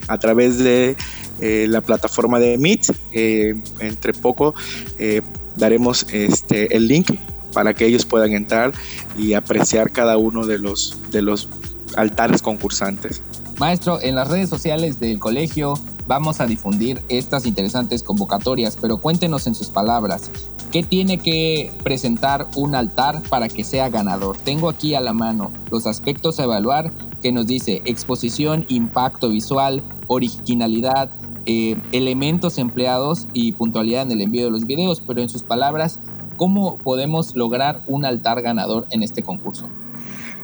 a 0.09 0.19
través 0.19 0.59
de 0.59 0.97
eh, 1.41 1.67
la 1.69 1.81
plataforma 1.81 2.39
de 2.39 2.59
Meet. 2.59 2.95
Eh, 3.13 3.55
entre 3.81 4.13
poco 4.13 4.55
eh, 4.99 5.23
daremos 5.57 6.07
este, 6.13 6.77
el 6.77 6.89
link 6.89 7.13
para 7.53 7.75
que 7.75 7.87
ellos 7.87 8.05
puedan 8.05 8.33
entrar 8.33 8.73
y 9.17 9.35
apreciar 9.35 9.91
cada 9.91 10.17
uno 10.17 10.47
de 10.47 10.59
los, 10.59 10.99
de 11.11 11.23
los 11.23 11.49
altares 11.97 12.43
concursantes. 12.43 13.23
Maestro, 13.59 14.01
en 14.01 14.15
las 14.15 14.29
redes 14.29 14.49
sociales 14.49 15.01
del 15.01 15.19
colegio 15.19 15.75
vamos 16.07 16.41
a 16.41 16.47
difundir 16.47 17.03
estas 17.09 17.45
interesantes 17.45 18.03
convocatorias, 18.03 18.77
pero 18.81 19.01
cuéntenos 19.01 19.47
en 19.47 19.55
sus 19.55 19.69
palabras, 19.69 20.31
¿Qué 20.71 20.83
tiene 20.83 21.17
que 21.17 21.73
presentar 21.83 22.47
un 22.55 22.75
altar 22.75 23.23
para 23.31 23.49
que 23.49 23.65
sea 23.65 23.89
ganador? 23.89 24.37
Tengo 24.37 24.69
aquí 24.69 24.95
a 24.95 25.01
la 25.01 25.15
mano 25.15 25.51
los 25.71 25.87
aspectos 25.87 26.39
a 26.39 26.45
evaluar 26.45 26.93
que 27.23 27.33
nos 27.33 27.47
dice 27.47 27.81
exposición, 27.87 28.67
impacto 28.69 29.31
visual, 29.31 29.83
originalidad, 30.09 31.09
eh, 31.51 31.77
elementos 31.93 32.59
empleados 32.59 33.27
y 33.33 33.53
puntualidad 33.53 34.03
en 34.03 34.13
el 34.13 34.21
envío 34.21 34.45
de 34.45 34.51
los 34.51 34.67
videos, 34.67 35.01
pero 35.01 35.23
en 35.23 35.31
sus 35.31 35.43
palabras, 35.43 35.99
¿cómo 36.37 36.77
podemos 36.77 37.35
lograr 37.35 37.81
un 37.87 38.05
altar 38.05 38.43
ganador 38.43 38.87
en 38.91 39.03
este 39.03 39.23
concurso? 39.23 39.67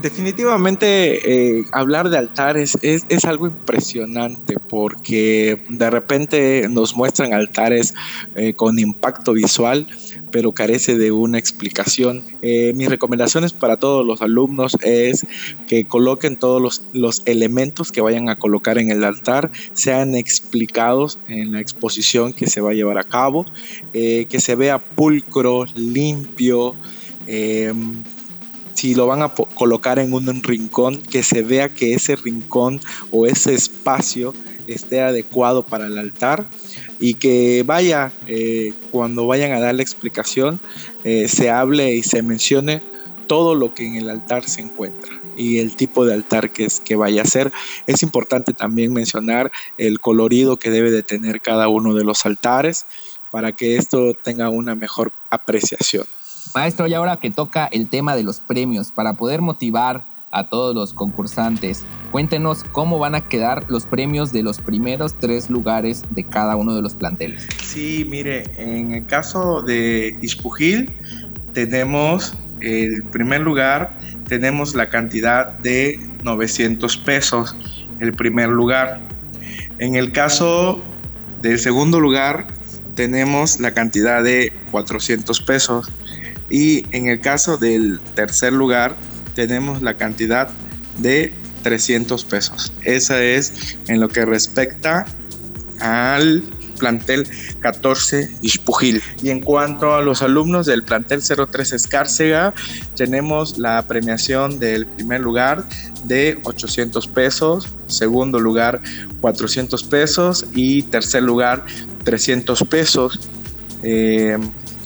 Definitivamente 0.01 1.59
eh, 1.59 1.65
hablar 1.73 2.09
de 2.09 2.17
altares 2.17 2.79
es, 2.81 3.25
algo 3.27 3.47
impresionante 3.47 4.57
porque 4.69 5.63
de 5.69 5.91
repente 5.91 6.67
nos 6.71 6.97
muestran 6.97 7.35
altares 7.35 7.95
eh, 8.35 8.55
con 8.55 8.79
impacto 8.79 9.35
visual, 9.35 9.87
pero 10.35 10.51
carece 10.51 10.99
de 10.99 11.13
una 11.13 11.39
explicación. 11.39 12.25
Eh, 12.43 12.73
mis 12.75 12.89
recomendaciones 12.89 13.53
para 13.53 13.77
todos 13.77 14.05
los 14.05 14.21
alumnos 14.21 14.77
es 14.83 15.29
que 15.69 15.85
coloquen 15.85 16.37
todos 16.37 16.61
los, 16.61 16.83
los 16.93 17.23
elementos 17.25 17.93
que 17.93 18.01
vayan 18.01 18.29
a 18.29 18.37
colocar 18.37 18.79
en 18.79 18.91
el 18.91 19.05
altar, 19.05 19.53
sean 19.75 20.17
explicados 20.17 21.21
en 21.29 21.53
la 21.53 21.61
exposición 21.61 22.33
que 22.33 22.49
se 22.49 22.61
va 22.61 22.73
a 22.73 22.75
llevar 22.75 22.99
a 22.99 23.05
cabo, 23.05 23.47
que 23.93 24.41
se 24.41 24.57
vea 24.57 24.81
pulcro, 24.81 25.67
limpio 25.77 26.75
si 28.75 28.97
lo 28.97 29.07
van 29.07 29.23
a 29.23 29.29
colocar 29.29 30.01
en 30.01 30.13
un 30.13 30.43
rincón, 30.43 31.01
que 31.01 31.23
se 31.23 31.43
vea 31.43 31.69
que 31.69 31.95
ese 31.95 32.17
rincón 32.17 32.81
o 33.13 33.27
ese 33.27 33.55
espacio 33.55 34.35
esté 34.67 35.03
adecuado 35.03 35.63
para 35.63 35.87
el 35.87 35.99
altar 35.99 36.47
y 36.99 37.15
que 37.15 37.63
vaya, 37.67 38.13
eh, 38.27 38.73
cuando 38.91 39.27
vayan 39.27 39.53
a 39.53 39.61
dar 39.61 39.75
la 39.75 39.83
explicación, 39.83 40.61
eh, 41.05 41.29
se 41.29 41.51
hable 41.51 41.95
y 41.95 42.03
se 42.03 42.23
mencione 42.23 42.83
todo 43.27 43.55
lo 43.55 43.75
que 43.75 43.87
en 43.87 43.97
el 43.97 44.11
altar 44.11 44.45
se 44.49 44.61
encuentra 44.61 45.13
y 45.37 45.59
el 45.59 45.77
tipo 45.77 46.05
de 46.05 46.15
altar 46.15 46.51
que, 46.51 46.65
es, 46.65 46.81
que 46.81 46.97
vaya 46.97 47.23
a 47.23 47.27
ser. 47.27 47.53
Es 47.87 48.03
importante 48.03 48.53
también 48.53 48.93
mencionar 48.93 49.51
el 49.79 50.01
colorido 50.01 50.59
que 50.59 50.71
debe 50.71 50.91
de 50.91 51.03
tener 51.03 51.41
cada 51.41 51.69
uno 51.69 51.95
de 51.95 52.05
los 52.05 52.25
altares 52.27 52.87
para 53.31 53.53
que 53.53 53.77
esto 53.77 54.15
tenga 54.15 54.49
una 54.49 54.75
mejor 54.77 55.13
apreciación. 55.31 56.07
Maestro, 56.55 56.87
y 56.87 56.95
ahora 56.95 57.19
que 57.19 57.31
toca 57.31 57.67
el 57.67 57.89
tema 57.89 58.15
de 58.15 58.23
los 58.23 58.39
premios, 58.39 58.93
para 58.93 59.15
poder 59.15 59.41
motivar 59.41 60.05
a 60.35 60.49
todos 60.49 60.75
los 60.75 60.93
concursantes, 60.93 61.85
cuéntenos 62.11 62.65
cómo 62.73 62.99
van 62.99 63.15
a 63.15 63.23
quedar 63.29 63.65
los 63.69 63.87
premios 63.87 64.33
de 64.33 64.43
los 64.43 64.59
primeros 64.59 65.15
tres 65.15 65.49
lugares 65.49 66.03
de 66.11 66.25
cada 66.25 66.57
uno 66.57 66.75
de 66.75 66.83
los 66.83 66.95
planteles. 66.95 67.47
Sí, 67.63 68.07
mire, 68.09 68.45
en 68.57 68.95
el 68.95 69.07
caso 69.07 69.63
de 69.63 70.19
Ispujil 70.21 70.93
tenemos 71.53 72.37
el 72.61 73.05
primer 73.05 73.41
lugar, 73.41 73.97
tenemos 74.29 74.75
la 74.75 74.89
cantidad 74.89 75.53
de 75.59 75.99
900 76.25 76.97
pesos, 76.99 77.55
el 78.01 78.13
primer 78.13 78.49
lugar. 78.49 79.01
En 79.79 79.95
el 79.95 80.13
caso 80.13 80.81
del 81.43 81.59
segundo 81.59 82.01
lugar, 82.01 82.47
tenemos 82.95 83.61
la 83.61 83.73
cantidad 83.73 84.23
de 84.23 84.53
400 84.71 85.41
pesos. 85.43 85.91
Y 86.51 86.87
en 86.97 87.07
el 87.09 87.21
caso 87.21 87.57
del 87.57 88.01
tercer 88.15 88.53
lugar, 88.53 88.95
tenemos 89.35 89.83
la 89.83 89.95
cantidad 89.95 90.49
de 90.99 91.33
300 91.63 92.25
pesos. 92.25 92.73
Esa 92.83 93.23
es 93.23 93.77
en 93.89 94.01
lo 94.01 94.09
que 94.09 94.25
respecta 94.25 95.07
al 95.81 96.43
plantel 96.79 97.27
14 97.61 98.31
Ispujil. 98.43 99.03
Y 99.23 99.31
en 99.31 99.41
cuanto 99.41 99.95
a 99.95 100.03
los 100.03 100.23
alumnos 100.23 100.67
del 100.67 100.83
plantel 100.83 101.23
03 101.23 101.73
Escárcega, 101.73 102.53
tenemos 102.97 103.59
la 103.59 103.87
premiación 103.87 104.59
del 104.59 104.87
primer 104.87 105.21
lugar 105.21 105.65
de 106.05 106.39
800 106.45 107.07
pesos, 107.09 107.69
segundo 107.87 108.39
lugar 108.39 108.83
400 109.21 109.83
pesos 109.85 110.47
y 110.55 110.83
tercer 110.83 111.23
lugar 111.23 111.65
300 112.05 112.63
pesos. 112.65 113.19
Eh, 113.83 114.39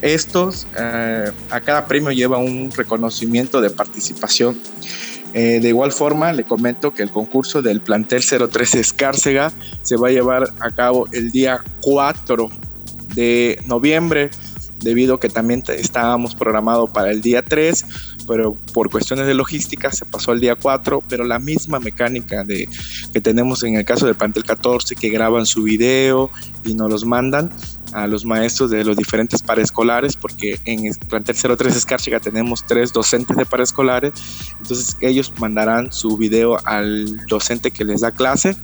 estos, 0.03 0.67
eh, 0.79 1.31
a 1.51 1.61
cada 1.61 1.87
premio 1.87 2.13
lleva 2.13 2.39
un 2.39 2.71
reconocimiento 2.71 3.61
de 3.61 3.71
participación. 3.71 4.61
Eh, 5.35 5.61
de 5.61 5.69
igual 5.69 5.93
forma, 5.93 6.33
le 6.33 6.45
comento 6.45 6.95
que 6.95 7.03
el 7.03 7.11
concurso 7.11 7.61
del 7.61 7.81
plantel 7.81 8.23
013 8.25 8.81
Escárcega 8.81 9.53
se 9.83 9.97
va 9.97 10.09
a 10.09 10.11
llevar 10.11 10.55
a 10.61 10.71
cabo 10.71 11.07
el 11.13 11.31
día 11.31 11.63
4 11.83 12.49
de 13.15 13.61
noviembre. 13.67 14.31
debido 14.79 15.17
a 15.17 15.21
que 15.21 15.29
también 15.29 15.65
estábamos 15.67 16.37
programado 16.37 16.87
para 16.87 17.11
el 17.11 17.21
día 17.21 17.45
3, 17.45 17.85
pero 18.29 18.55
por 18.75 18.91
cuestiones 18.91 19.27
de 19.27 19.35
logística 19.35 19.91
se 19.91 20.05
pasó 20.05 20.31
al 20.31 20.41
día 20.41 20.55
4, 20.55 21.03
pero 21.09 21.25
la 21.25 21.39
misma 21.39 21.81
mecánica 21.81 22.45
de, 22.45 22.69
que 23.13 23.21
tenemos 23.21 23.65
en 23.65 23.77
el 23.77 23.85
caso 23.85 24.07
del 24.07 24.15
plantel 24.15 24.45
14, 24.45 24.95
que 24.95 25.09
graban 25.09 25.47
su 25.47 25.63
video 25.63 26.31
y 26.65 26.75
nos 26.75 26.91
los 26.91 27.05
mandan, 27.05 27.51
a 27.93 28.07
los 28.07 28.25
maestros 28.27 28.71
de 28.71 28.85
los 28.85 28.97
diferentes 28.97 29.43
paraescolares, 29.43 30.15
porque 30.15 30.61
en 30.67 30.85
el 30.85 30.95
plantel 31.09 31.37
03 31.57 31.75
Escárcega 31.75 32.21
tenemos 32.21 32.65
tres 32.67 32.93
docentes 32.93 33.35
de 33.37 33.47
paraescolares, 33.47 34.13
entonces 34.61 34.97
ellos 35.01 35.33
mandarán 35.39 35.91
su 35.91 36.19
video 36.19 36.59
al 36.67 37.27
docente 37.27 37.71
que 37.71 37.85
les 37.85 38.03
da 38.03 38.13
clase 38.13 38.57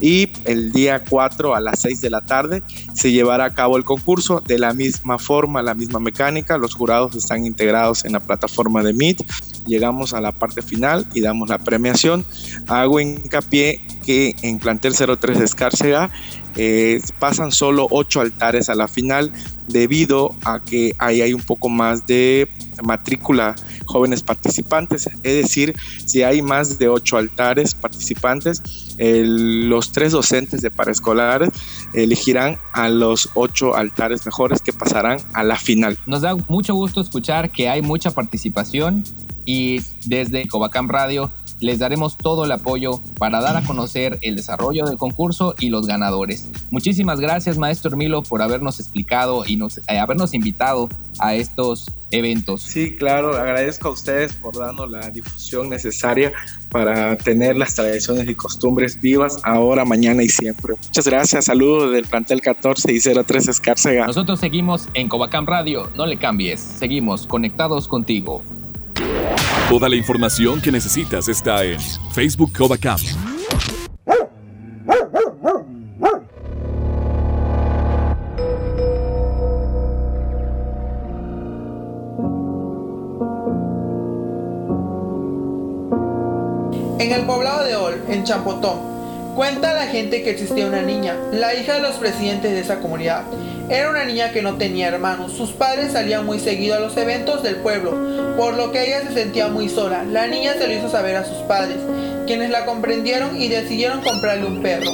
y 0.00 0.30
el 0.44 0.72
día 0.72 1.04
4 1.08 1.54
a 1.54 1.60
las 1.60 1.80
6 1.80 2.00
de 2.00 2.10
la 2.10 2.20
tarde 2.20 2.62
se 2.94 3.12
llevará 3.12 3.46
a 3.46 3.54
cabo 3.54 3.76
el 3.76 3.84
concurso 3.84 4.40
de 4.40 4.58
la 4.58 4.72
misma 4.74 5.18
forma, 5.18 5.62
la 5.62 5.74
misma 5.74 6.00
mecánica, 6.00 6.58
los 6.58 6.74
jurados 6.74 7.14
están 7.14 7.46
integrados 7.46 8.04
en 8.04 8.12
la 8.12 8.20
plataforma 8.20 8.82
de 8.82 8.92
Meet, 8.92 9.24
llegamos 9.66 10.14
a 10.14 10.20
la 10.20 10.32
parte 10.32 10.62
final 10.62 11.06
y 11.14 11.20
damos 11.20 11.48
la 11.48 11.58
premiación. 11.58 12.24
Hago 12.66 13.00
hincapié 13.00 13.80
que 14.04 14.36
en 14.42 14.58
plantel 14.58 14.94
03 14.94 15.40
Escárcega 15.40 16.10
eh, 16.56 17.00
pasan 17.18 17.50
solo 17.50 17.88
ocho 17.90 18.20
altares 18.20 18.68
a 18.68 18.74
la 18.74 18.86
final 18.86 19.32
debido 19.68 20.36
a 20.44 20.60
que 20.60 20.94
ahí 20.98 21.20
hay 21.20 21.34
un 21.34 21.42
poco 21.42 21.68
más 21.68 22.06
de 22.06 22.48
matrícula 22.82 23.56
jóvenes 23.84 24.22
participantes, 24.22 25.08
es 25.22 25.42
decir, 25.42 25.74
si 26.04 26.22
hay 26.22 26.42
más 26.42 26.78
de 26.78 26.88
ocho 26.88 27.16
altares 27.16 27.74
participantes, 27.74 28.62
los 28.98 29.92
tres 29.92 30.12
docentes 30.12 30.62
de 30.62 30.70
paraescolares 30.70 31.50
elegirán 31.92 32.58
a 32.72 32.88
los 32.88 33.30
ocho 33.34 33.74
altares 33.74 34.24
mejores 34.24 34.62
que 34.62 34.72
pasarán 34.72 35.18
a 35.32 35.42
la 35.42 35.56
final. 35.56 35.98
Nos 36.06 36.22
da 36.22 36.36
mucho 36.48 36.74
gusto 36.74 37.00
escuchar 37.00 37.50
que 37.50 37.68
hay 37.68 37.82
mucha 37.82 38.10
participación 38.12 39.04
y 39.44 39.80
desde 40.06 40.46
Covacam 40.46 40.88
Radio 40.88 41.30
les 41.60 41.78
daremos 41.78 42.16
todo 42.16 42.44
el 42.44 42.52
apoyo 42.52 43.00
para 43.18 43.40
dar 43.40 43.56
a 43.56 43.62
conocer 43.62 44.18
el 44.22 44.36
desarrollo 44.36 44.84
del 44.84 44.96
concurso 44.96 45.54
y 45.58 45.68
los 45.68 45.86
ganadores. 45.86 46.50
Muchísimas 46.70 47.20
gracias, 47.20 47.58
maestro 47.58 47.96
Milo, 47.96 48.22
por 48.22 48.42
habernos 48.42 48.80
explicado 48.80 49.44
y 49.46 49.56
nos, 49.56 49.78
eh, 49.78 49.98
habernos 49.98 50.34
invitado 50.34 50.88
a 51.18 51.34
estos 51.34 51.86
eventos. 52.10 52.62
Sí, 52.62 52.96
claro, 52.96 53.36
agradezco 53.36 53.88
a 53.88 53.92
ustedes 53.92 54.32
por 54.34 54.56
darnos 54.56 54.90
la 54.90 55.10
difusión 55.10 55.68
necesaria 55.68 56.32
para 56.70 57.16
tener 57.16 57.56
las 57.56 57.74
tradiciones 57.74 58.28
y 58.28 58.34
costumbres 58.34 59.00
vivas 59.00 59.40
ahora, 59.42 59.84
mañana 59.84 60.22
y 60.22 60.28
siempre. 60.28 60.74
Muchas 60.82 61.06
gracias, 61.06 61.46
saludos 61.46 61.92
del 61.92 62.04
plantel 62.04 62.40
14 62.40 62.92
y 62.92 63.00
03 63.00 63.48
Escárcega. 63.48 64.06
Nosotros 64.06 64.40
seguimos 64.40 64.88
en 64.94 65.08
Covacam 65.08 65.46
Radio, 65.46 65.90
no 65.96 66.06
le 66.06 66.16
cambies, 66.16 66.60
seguimos 66.60 67.26
conectados 67.26 67.88
contigo. 67.88 68.42
Toda 69.68 69.88
la 69.88 69.96
información 69.96 70.60
que 70.60 70.70
necesitas 70.70 71.28
está 71.28 71.64
en 71.64 71.80
Facebook 72.12 72.52
Covacam. 72.56 72.98
El 87.14 87.26
poblado 87.26 87.64
de 87.64 87.76
Ol, 87.76 88.02
en 88.08 88.24
Champotón, 88.24 89.34
cuenta 89.36 89.72
la 89.72 89.86
gente 89.86 90.22
que 90.22 90.30
existía 90.30 90.66
una 90.66 90.82
niña, 90.82 91.16
la 91.32 91.54
hija 91.54 91.74
de 91.74 91.80
los 91.80 91.96
presidentes 91.96 92.50
de 92.50 92.60
esa 92.60 92.80
comunidad. 92.80 93.22
Era 93.68 93.90
una 93.90 94.04
niña 94.04 94.32
que 94.32 94.42
no 94.42 94.56
tenía 94.56 94.88
hermanos. 94.88 95.32
Sus 95.32 95.50
padres 95.50 95.92
salían 95.92 96.26
muy 96.26 96.40
seguido 96.40 96.76
a 96.76 96.80
los 96.80 96.96
eventos 96.96 97.42
del 97.42 97.56
pueblo, 97.56 97.92
por 98.36 98.54
lo 98.54 98.72
que 98.72 98.84
ella 98.84 99.02
se 99.06 99.14
sentía 99.14 99.48
muy 99.48 99.68
sola. 99.68 100.02
La 100.02 100.26
niña 100.26 100.54
se 100.54 100.66
lo 100.66 100.74
hizo 100.74 100.90
saber 100.90 101.16
a 101.16 101.24
sus 101.24 101.38
padres, 101.48 101.78
quienes 102.26 102.50
la 102.50 102.66
comprendieron 102.66 103.40
y 103.40 103.48
decidieron 103.48 104.02
comprarle 104.02 104.46
un 104.46 104.60
perro. 104.60 104.90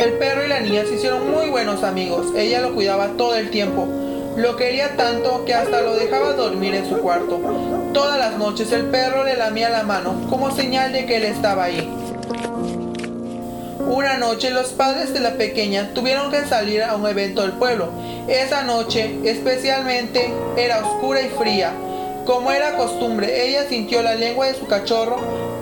El 0.00 0.12
perro 0.18 0.44
y 0.44 0.48
la 0.48 0.60
niña 0.60 0.84
se 0.84 0.96
hicieron 0.96 1.30
muy 1.30 1.48
buenos 1.48 1.82
amigos. 1.82 2.26
Ella 2.36 2.60
lo 2.60 2.74
cuidaba 2.74 3.08
todo 3.16 3.34
el 3.36 3.50
tiempo. 3.50 3.88
Lo 4.36 4.56
quería 4.56 4.96
tanto 4.96 5.44
que 5.44 5.54
hasta 5.54 5.80
lo 5.80 5.96
dejaba 5.96 6.34
dormir 6.34 6.74
en 6.74 6.88
su 6.88 6.98
cuarto. 6.98 7.40
Todas 7.98 8.16
las 8.16 8.38
noches 8.38 8.70
el 8.70 8.84
perro 8.84 9.24
le 9.24 9.36
lamía 9.36 9.70
la 9.70 9.82
mano 9.82 10.24
como 10.30 10.54
señal 10.54 10.92
de 10.92 11.04
que 11.04 11.16
él 11.16 11.24
estaba 11.24 11.64
ahí. 11.64 11.92
Una 13.80 14.18
noche 14.18 14.50
los 14.50 14.68
padres 14.68 15.12
de 15.12 15.18
la 15.18 15.32
pequeña 15.32 15.90
tuvieron 15.94 16.30
que 16.30 16.44
salir 16.44 16.84
a 16.84 16.94
un 16.94 17.08
evento 17.08 17.42
del 17.42 17.54
pueblo. 17.54 17.88
Esa 18.28 18.62
noche 18.62 19.18
especialmente 19.24 20.32
era 20.56 20.78
oscura 20.78 21.22
y 21.22 21.28
fría. 21.30 21.72
Como 22.24 22.52
era 22.52 22.76
costumbre, 22.76 23.48
ella 23.48 23.68
sintió 23.68 24.00
la 24.00 24.14
lengua 24.14 24.46
de 24.46 24.54
su 24.54 24.68
cachorro 24.68 25.16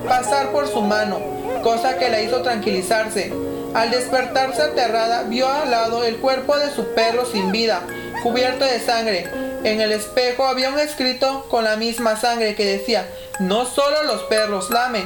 pasar 0.06 0.52
por 0.52 0.68
su 0.68 0.82
mano, 0.82 1.18
cosa 1.62 1.96
que 1.96 2.10
la 2.10 2.20
hizo 2.20 2.42
tranquilizarse. 2.42 3.32
Al 3.76 3.90
despertarse 3.90 4.62
aterrada, 4.62 5.24
vio 5.24 5.52
al 5.52 5.70
lado 5.70 6.02
el 6.02 6.16
cuerpo 6.16 6.56
de 6.56 6.70
su 6.70 6.94
perro 6.94 7.26
sin 7.26 7.52
vida, 7.52 7.82
cubierto 8.22 8.64
de 8.64 8.80
sangre. 8.80 9.28
En 9.64 9.82
el 9.82 9.92
espejo 9.92 10.46
había 10.46 10.70
un 10.70 10.78
escrito 10.78 11.46
con 11.50 11.64
la 11.64 11.76
misma 11.76 12.16
sangre 12.16 12.54
que 12.54 12.64
decía, 12.64 13.06
no 13.38 13.66
solo 13.66 14.02
los 14.04 14.22
perros 14.22 14.70
lamen. 14.70 15.04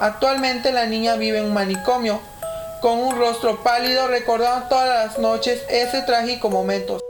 Actualmente 0.00 0.70
la 0.70 0.86
niña 0.86 1.16
vive 1.16 1.38
en 1.38 1.46
un 1.46 1.54
manicomio 1.54 2.20
con 2.80 3.00
un 3.00 3.18
rostro 3.18 3.64
pálido 3.64 4.06
recordando 4.06 4.68
todas 4.68 4.88
las 4.88 5.18
noches 5.18 5.64
ese 5.68 6.02
trágico 6.02 6.48
momento. 6.48 7.00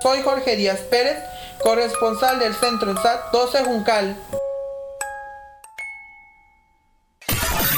Soy 0.00 0.22
Jorge 0.22 0.56
Díaz 0.56 0.80
Pérez, 0.80 1.18
corresponsal 1.62 2.40
del 2.40 2.56
Centro 2.56 2.90
en 2.90 2.96
SAT 2.96 3.30
12 3.30 3.62
Juncal. 3.62 4.16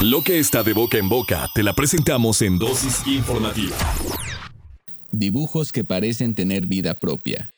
Lo 0.07 0.21
que 0.21 0.37
está 0.37 0.61
de 0.61 0.73
boca 0.73 0.99
en 0.99 1.09
boca 1.09 1.49
te 1.55 1.63
la 1.63 1.73
presentamos 1.73 2.43
en 2.43 2.59
dosis 2.59 3.01
informativa. 3.07 3.75
Dibujos 5.11 5.71
que 5.71 5.83
parecen 5.83 6.35
tener 6.35 6.67
vida 6.67 6.93
propia. 6.93 7.49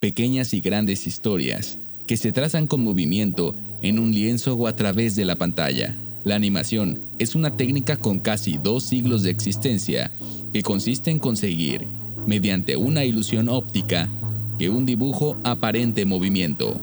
Pequeñas 0.00 0.54
y 0.54 0.60
grandes 0.60 1.06
historias 1.06 1.78
que 2.08 2.16
se 2.16 2.32
trazan 2.32 2.66
con 2.66 2.82
movimiento 2.82 3.54
en 3.80 4.00
un 4.00 4.10
lienzo 4.10 4.54
o 4.54 4.66
a 4.66 4.74
través 4.74 5.14
de 5.14 5.24
la 5.24 5.36
pantalla. 5.36 5.94
La 6.24 6.34
animación 6.34 6.98
es 7.20 7.36
una 7.36 7.56
técnica 7.56 7.96
con 7.96 8.18
casi 8.18 8.58
dos 8.58 8.82
siglos 8.82 9.22
de 9.22 9.30
existencia 9.30 10.10
que 10.52 10.64
consiste 10.64 11.12
en 11.12 11.20
conseguir, 11.20 11.86
mediante 12.26 12.74
una 12.74 13.04
ilusión 13.04 13.48
óptica, 13.48 14.08
que 14.58 14.68
un 14.68 14.84
dibujo 14.84 15.38
aparente 15.44 16.04
movimiento. 16.04 16.80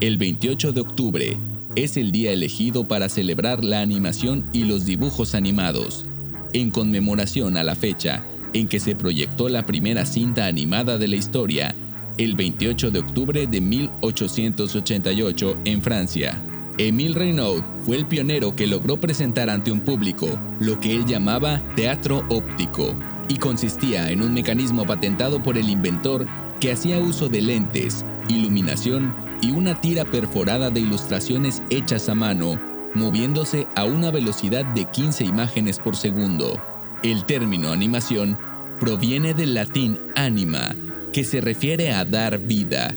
El 0.00 0.16
28 0.16 0.70
de 0.70 0.80
octubre 0.80 1.38
es 1.76 1.96
el 1.96 2.12
día 2.12 2.32
elegido 2.32 2.86
para 2.86 3.08
celebrar 3.08 3.64
la 3.64 3.80
animación 3.80 4.48
y 4.52 4.64
los 4.64 4.84
dibujos 4.84 5.34
animados, 5.34 6.06
en 6.52 6.70
conmemoración 6.70 7.56
a 7.56 7.64
la 7.64 7.74
fecha 7.74 8.24
en 8.52 8.68
que 8.68 8.80
se 8.80 8.94
proyectó 8.94 9.48
la 9.48 9.64
primera 9.64 10.04
cinta 10.04 10.46
animada 10.46 10.98
de 10.98 11.08
la 11.08 11.16
historia, 11.16 11.74
el 12.18 12.36
28 12.36 12.90
de 12.90 12.98
octubre 12.98 13.46
de 13.46 13.60
1888 13.60 15.56
en 15.64 15.82
Francia. 15.82 16.42
Émile 16.78 17.14
Reynaud 17.14 17.62
fue 17.84 17.96
el 17.96 18.06
pionero 18.06 18.56
que 18.56 18.66
logró 18.66 18.98
presentar 18.98 19.50
ante 19.50 19.70
un 19.70 19.80
público 19.80 20.38
lo 20.58 20.80
que 20.80 20.94
él 20.94 21.04
llamaba 21.06 21.62
teatro 21.76 22.24
óptico, 22.28 22.94
y 23.28 23.36
consistía 23.36 24.10
en 24.10 24.20
un 24.20 24.34
mecanismo 24.34 24.84
patentado 24.84 25.42
por 25.42 25.56
el 25.56 25.70
inventor 25.70 26.26
que 26.60 26.72
hacía 26.72 26.98
uso 26.98 27.28
de 27.28 27.40
lentes, 27.40 28.04
iluminación 28.28 29.14
y 29.42 29.50
una 29.50 29.78
tira 29.78 30.06
perforada 30.06 30.70
de 30.70 30.80
ilustraciones 30.80 31.62
hechas 31.68 32.08
a 32.08 32.14
mano, 32.14 32.58
moviéndose 32.94 33.66
a 33.76 33.84
una 33.84 34.10
velocidad 34.10 34.64
de 34.64 34.86
15 34.86 35.24
imágenes 35.24 35.78
por 35.78 35.96
segundo. 35.96 36.58
El 37.02 37.26
término 37.26 37.70
animación 37.70 38.38
proviene 38.80 39.34
del 39.34 39.52
latín 39.52 39.98
anima, 40.16 40.74
que 41.12 41.24
se 41.24 41.42
refiere 41.42 41.92
a 41.92 42.06
dar 42.06 42.38
vida, 42.38 42.94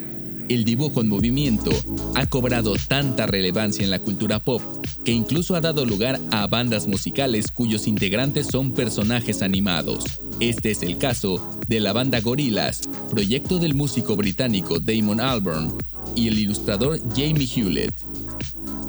el 0.47 0.63
dibujo 0.63 1.01
en 1.01 1.09
movimiento 1.09 1.71
ha 2.13 2.27
cobrado 2.27 2.75
tanta 2.87 3.25
relevancia 3.25 3.83
en 3.83 3.89
la 3.89 3.97
cultura 3.97 4.39
pop 4.39 4.61
que 5.03 5.11
incluso 5.11 5.55
ha 5.55 5.61
dado 5.61 5.85
lugar 5.85 6.19
a 6.31 6.45
bandas 6.45 6.87
musicales 6.87 7.49
cuyos 7.51 7.87
integrantes 7.87 8.47
son 8.47 8.73
personajes 8.73 9.41
animados. 9.41 10.21
Este 10.39 10.71
es 10.71 10.83
el 10.83 10.97
caso 10.97 11.59
de 11.67 11.79
la 11.79 11.93
banda 11.93 12.19
Gorillaz, 12.21 12.81
proyecto 13.09 13.57
del 13.57 13.73
músico 13.73 14.15
británico 14.15 14.79
Damon 14.79 15.19
Albarn 15.19 15.73
y 16.15 16.27
el 16.27 16.39
ilustrador 16.39 16.99
Jamie 17.09 17.47
Hewlett. 17.47 17.93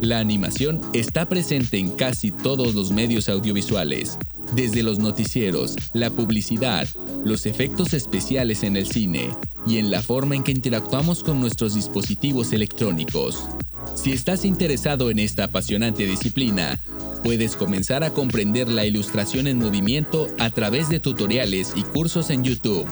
La 0.00 0.18
animación 0.18 0.80
está 0.92 1.26
presente 1.26 1.78
en 1.78 1.90
casi 1.90 2.30
todos 2.30 2.74
los 2.74 2.90
medios 2.90 3.28
audiovisuales, 3.28 4.18
desde 4.54 4.82
los 4.82 4.98
noticieros, 4.98 5.74
la 5.92 6.10
publicidad, 6.10 6.86
los 7.24 7.46
efectos 7.46 7.94
especiales 7.94 8.62
en 8.62 8.76
el 8.76 8.86
cine, 8.86 9.30
y 9.66 9.78
en 9.78 9.90
la 9.90 10.02
forma 10.02 10.36
en 10.36 10.42
que 10.42 10.52
interactuamos 10.52 11.24
con 11.24 11.40
nuestros 11.40 11.74
dispositivos 11.74 12.52
electrónicos. 12.52 13.48
Si 13.94 14.12
estás 14.12 14.44
interesado 14.44 15.10
en 15.10 15.18
esta 15.18 15.44
apasionante 15.44 16.06
disciplina, 16.06 16.78
puedes 17.24 17.56
comenzar 17.56 18.04
a 18.04 18.10
comprender 18.10 18.68
la 18.68 18.86
ilustración 18.86 19.46
en 19.48 19.58
movimiento 19.58 20.28
a 20.38 20.50
través 20.50 20.88
de 20.88 21.00
tutoriales 21.00 21.72
y 21.74 21.82
cursos 21.82 22.30
en 22.30 22.44
YouTube. 22.44 22.86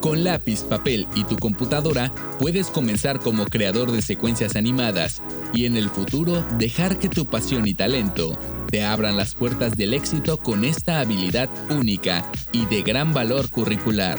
Con 0.00 0.24
lápiz, 0.24 0.62
papel 0.64 1.06
y 1.14 1.24
tu 1.24 1.36
computadora 1.36 2.12
puedes 2.38 2.68
comenzar 2.68 3.20
como 3.20 3.44
creador 3.46 3.92
de 3.92 4.02
secuencias 4.02 4.56
animadas 4.56 5.22
y 5.52 5.66
en 5.66 5.76
el 5.76 5.88
futuro 5.88 6.44
dejar 6.58 6.98
que 6.98 7.08
tu 7.08 7.26
pasión 7.26 7.66
y 7.66 7.74
talento 7.74 8.38
te 8.70 8.84
abran 8.84 9.16
las 9.16 9.34
puertas 9.34 9.76
del 9.76 9.94
éxito 9.94 10.38
con 10.38 10.64
esta 10.64 11.00
habilidad 11.00 11.48
única 11.70 12.30
y 12.52 12.66
de 12.66 12.82
gran 12.82 13.12
valor 13.12 13.48
curricular. 13.50 14.18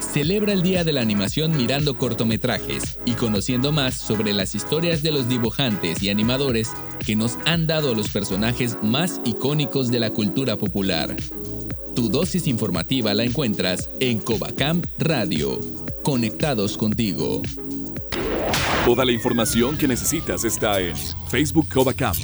Celebra 0.00 0.52
el 0.52 0.62
Día 0.62 0.84
de 0.84 0.92
la 0.92 1.00
Animación 1.00 1.56
mirando 1.56 1.96
cortometrajes 1.96 2.98
y 3.04 3.12
conociendo 3.12 3.72
más 3.72 3.94
sobre 3.94 4.32
las 4.32 4.54
historias 4.54 5.02
de 5.02 5.12
los 5.12 5.28
dibujantes 5.28 6.02
y 6.02 6.10
animadores 6.10 6.72
que 7.04 7.16
nos 7.16 7.38
han 7.46 7.66
dado 7.66 7.94
los 7.94 8.08
personajes 8.08 8.76
más 8.82 9.20
icónicos 9.24 9.90
de 9.90 10.00
la 10.00 10.10
cultura 10.10 10.56
popular. 10.56 11.16
Tu 11.94 12.08
dosis 12.08 12.48
informativa 12.48 13.14
la 13.14 13.22
encuentras 13.22 13.88
en 14.00 14.18
Covacam 14.18 14.82
Radio. 14.98 15.60
Conectados 16.02 16.76
contigo. 16.76 17.40
Toda 18.84 19.04
la 19.04 19.12
información 19.12 19.78
que 19.78 19.86
necesitas 19.86 20.42
está 20.42 20.80
en 20.80 20.96
Facebook 21.28 21.68
Covacam. 21.72 22.16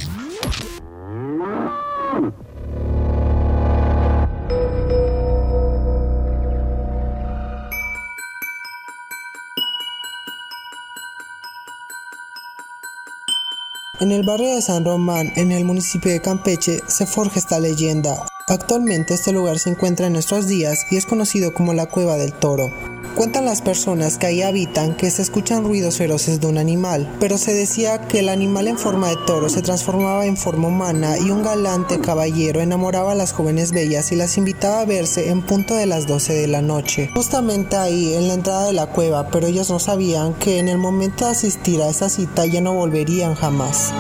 En 14.00 14.11
el 14.11 14.24
barrio 14.24 14.56
de 14.56 14.62
San 14.62 14.85
Román, 14.85 15.30
en 15.37 15.52
el 15.52 15.64
municipio 15.64 16.11
de 16.11 16.20
Campeche, 16.20 16.80
se 16.88 17.06
forja 17.06 17.38
esta 17.38 17.61
leyenda. 17.61 18.26
Actualmente 18.50 19.14
este 19.14 19.30
lugar 19.30 19.60
se 19.60 19.70
encuentra 19.70 20.08
en 20.08 20.12
nuestros 20.12 20.48
días 20.48 20.84
y 20.90 20.96
es 20.96 21.06
conocido 21.06 21.54
como 21.54 21.72
la 21.72 21.86
Cueva 21.86 22.16
del 22.16 22.32
Toro. 22.32 22.72
Cuentan 23.14 23.44
las 23.44 23.62
personas 23.62 24.18
que 24.18 24.26
ahí 24.26 24.42
habitan 24.42 24.96
que 24.96 25.08
se 25.12 25.22
escuchan 25.22 25.62
ruidos 25.62 25.98
feroces 25.98 26.40
de 26.40 26.48
un 26.48 26.58
animal, 26.58 27.08
pero 27.20 27.38
se 27.38 27.54
decía 27.54 28.08
que 28.08 28.18
el 28.18 28.28
animal 28.28 28.66
en 28.66 28.76
forma 28.76 29.08
de 29.08 29.16
toro 29.24 29.48
se 29.48 29.62
transformaba 29.62 30.26
en 30.26 30.36
forma 30.36 30.66
humana 30.66 31.16
y 31.16 31.30
un 31.30 31.44
galante 31.44 32.00
caballero 32.00 32.60
enamoraba 32.60 33.12
a 33.12 33.14
las 33.14 33.32
jóvenes 33.32 33.70
bellas 33.70 34.10
y 34.10 34.16
las 34.16 34.36
invitaba 34.36 34.80
a 34.80 34.84
verse 34.84 35.30
en 35.30 35.42
punto 35.42 35.76
de 35.76 35.86
las 35.86 36.08
12 36.08 36.32
de 36.32 36.48
la 36.48 36.60
noche. 36.60 37.08
Justamente 37.14 37.76
ahí, 37.76 38.14
en 38.14 38.26
la 38.26 38.34
entrada 38.34 38.66
de 38.66 38.72
la 38.72 38.86
cueva, 38.86 39.28
pero 39.28 39.46
ellos 39.46 39.70
no 39.70 39.78
sabían 39.78 40.34
que 40.34 40.58
en 40.58 40.68
el 40.68 40.78
momento 40.78 41.24
de 41.24 41.30
asistir 41.30 41.82
a 41.82 41.88
esa 41.88 42.08
cita 42.08 42.46
ya 42.46 42.60
no 42.60 42.74
volverían 42.74 43.36
jamás. 43.36 43.92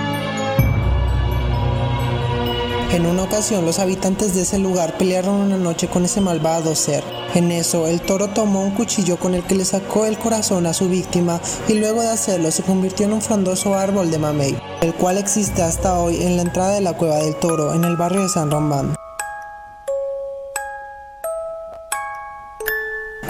En 2.92 3.06
una 3.06 3.22
ocasión 3.22 3.64
los 3.64 3.78
habitantes 3.78 4.34
de 4.34 4.42
ese 4.42 4.58
lugar 4.58 4.98
pelearon 4.98 5.36
una 5.36 5.56
noche 5.56 5.86
con 5.86 6.04
ese 6.04 6.20
malvado 6.20 6.74
ser. 6.74 7.04
En 7.34 7.52
eso 7.52 7.86
el 7.86 8.00
toro 8.00 8.30
tomó 8.30 8.64
un 8.64 8.72
cuchillo 8.72 9.16
con 9.16 9.34
el 9.34 9.44
que 9.44 9.54
le 9.54 9.64
sacó 9.64 10.06
el 10.06 10.18
corazón 10.18 10.66
a 10.66 10.74
su 10.74 10.88
víctima 10.88 11.40
y 11.68 11.74
luego 11.74 12.02
de 12.02 12.08
hacerlo 12.08 12.50
se 12.50 12.64
convirtió 12.64 13.06
en 13.06 13.12
un 13.12 13.22
frondoso 13.22 13.76
árbol 13.76 14.10
de 14.10 14.18
mamey, 14.18 14.58
el 14.82 14.92
cual 14.92 15.18
existe 15.18 15.62
hasta 15.62 16.00
hoy 16.00 16.20
en 16.24 16.34
la 16.34 16.42
entrada 16.42 16.74
de 16.74 16.80
la 16.80 16.96
cueva 16.96 17.18
del 17.18 17.36
toro 17.36 17.72
en 17.74 17.84
el 17.84 17.96
barrio 17.96 18.22
de 18.22 18.28
San 18.28 18.50
Román. 18.50 18.96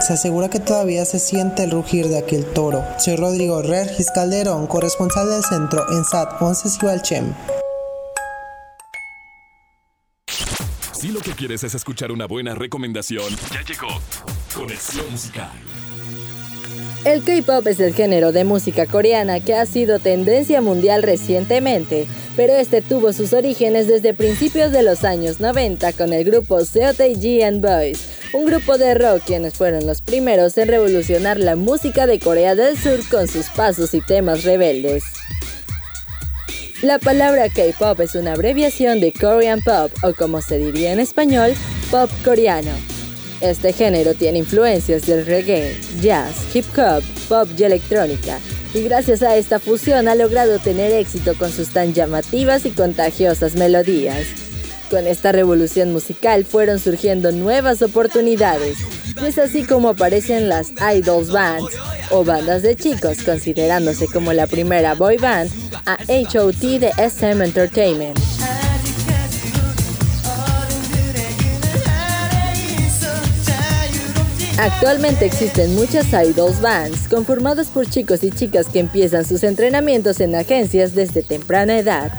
Se 0.00 0.14
asegura 0.14 0.48
que 0.48 0.60
todavía 0.60 1.04
se 1.04 1.18
siente 1.18 1.64
el 1.64 1.70
rugir 1.70 2.08
de 2.08 2.16
aquel 2.16 2.46
toro. 2.46 2.82
Soy 2.98 3.16
Rodrigo 3.16 3.60
Regis 3.60 4.10
Calderón, 4.10 4.66
corresponsal 4.66 5.28
del 5.28 5.44
centro 5.44 5.84
en 5.92 6.02
SAT 6.06 6.40
11 6.40 6.70
Cibalchem. 6.70 7.34
Si 11.00 11.08
lo 11.08 11.20
que 11.20 11.32
quieres 11.32 11.64
es 11.64 11.74
escuchar 11.74 12.12
una 12.12 12.26
buena 12.26 12.54
recomendación, 12.54 13.24
ya 13.50 13.62
llegó 13.62 13.88
Conexión 14.54 15.10
Musical. 15.10 15.50
El 17.06 17.24
K-pop 17.24 17.66
es 17.68 17.80
el 17.80 17.94
género 17.94 18.32
de 18.32 18.44
música 18.44 18.84
coreana 18.84 19.40
que 19.40 19.54
ha 19.54 19.64
sido 19.64 19.98
tendencia 19.98 20.60
mundial 20.60 21.02
recientemente, 21.02 22.06
pero 22.36 22.52
este 22.52 22.82
tuvo 22.82 23.14
sus 23.14 23.32
orígenes 23.32 23.88
desde 23.88 24.12
principios 24.12 24.72
de 24.72 24.82
los 24.82 25.04
años 25.04 25.40
90 25.40 25.90
con 25.94 26.12
el 26.12 26.22
grupo 26.22 26.62
Seotae 26.66 27.44
and 27.44 27.62
Boys, 27.62 28.06
un 28.34 28.44
grupo 28.44 28.76
de 28.76 28.92
rock 28.92 29.22
quienes 29.24 29.54
fueron 29.54 29.86
los 29.86 30.02
primeros 30.02 30.58
en 30.58 30.68
revolucionar 30.68 31.38
la 31.38 31.56
música 31.56 32.06
de 32.06 32.18
Corea 32.18 32.54
del 32.54 32.76
Sur 32.76 33.00
con 33.10 33.26
sus 33.26 33.46
pasos 33.46 33.94
y 33.94 34.02
temas 34.02 34.44
rebeldes. 34.44 35.04
La 36.82 36.98
palabra 36.98 37.50
K-pop 37.50 38.00
es 38.00 38.14
una 38.14 38.32
abreviación 38.32 39.00
de 39.00 39.12
Korean 39.12 39.60
Pop 39.60 39.92
o 40.02 40.14
como 40.14 40.40
se 40.40 40.56
diría 40.56 40.92
en 40.92 40.98
español, 40.98 41.52
pop 41.90 42.10
coreano. 42.24 42.70
Este 43.42 43.74
género 43.74 44.14
tiene 44.14 44.38
influencias 44.38 45.06
del 45.06 45.26
reggae, 45.26 45.76
jazz, 46.00 46.34
hip 46.54 46.64
hop, 46.78 47.02
pop 47.28 47.50
y 47.58 47.64
electrónica, 47.64 48.38
y 48.72 48.82
gracias 48.84 49.22
a 49.22 49.36
esta 49.36 49.58
fusión 49.58 50.08
ha 50.08 50.14
logrado 50.14 50.58
tener 50.58 50.90
éxito 50.92 51.34
con 51.34 51.52
sus 51.52 51.68
tan 51.68 51.92
llamativas 51.92 52.64
y 52.64 52.70
contagiosas 52.70 53.56
melodías. 53.56 54.26
Con 54.90 55.06
esta 55.06 55.32
revolución 55.32 55.92
musical 55.92 56.46
fueron 56.46 56.78
surgiendo 56.78 57.30
nuevas 57.30 57.82
oportunidades, 57.82 58.78
y 59.20 59.26
es 59.26 59.36
así 59.36 59.64
como 59.64 59.90
aparecen 59.90 60.48
las 60.48 60.72
idols 60.94 61.30
bands 61.30 61.76
o 62.10 62.24
bandas 62.24 62.62
de 62.62 62.76
chicos, 62.76 63.22
considerándose 63.24 64.06
como 64.06 64.32
la 64.32 64.46
primera 64.46 64.94
boy 64.94 65.16
band 65.16 65.50
a 65.86 65.96
HOT 66.08 66.78
de 66.78 66.92
SM 66.98 67.44
Entertainment. 67.44 68.18
Actualmente 74.60 75.24
existen 75.24 75.74
muchas 75.74 76.12
idols 76.12 76.60
bands 76.60 77.08
conformadas 77.08 77.68
por 77.68 77.88
chicos 77.88 78.22
y 78.22 78.30
chicas 78.30 78.66
que 78.66 78.78
empiezan 78.78 79.24
sus 79.24 79.42
entrenamientos 79.42 80.20
en 80.20 80.34
agencias 80.34 80.94
desde 80.94 81.22
temprana 81.22 81.78
edad. 81.78 82.12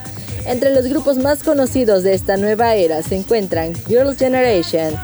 Entre 0.47 0.73
los 0.73 0.87
grupos 0.87 1.19
más 1.19 1.43
conocidos 1.43 2.01
de 2.01 2.15
esta 2.15 2.37
nueva 2.37 2.73
era 2.73 3.03
se 3.03 3.15
encuentran 3.15 3.75
Girls' 3.87 4.17
Generation, 4.17 4.95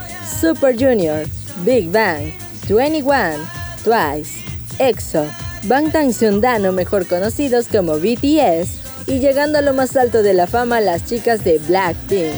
Super 0.41 0.75
Junior, 0.75 1.27
Big 1.63 1.91
Bang, 1.91 2.33
21, 2.67 3.37
Twice, 3.83 4.46
EXO, 4.79 5.25
Bangtan 5.63 6.13
Sundano 6.13 6.71
mejor 6.71 7.07
conocidos 7.07 7.67
como 7.67 7.99
BTS, 7.99 8.87
y 9.07 9.19
llegando 9.19 9.57
a 9.57 9.61
lo 9.61 9.73
más 9.73 9.95
alto 9.95 10.21
de 10.21 10.33
la 10.33 10.47
fama 10.47 10.81
las 10.81 11.05
chicas 11.05 11.43
de 11.43 11.59
Blackpink. 11.59 12.33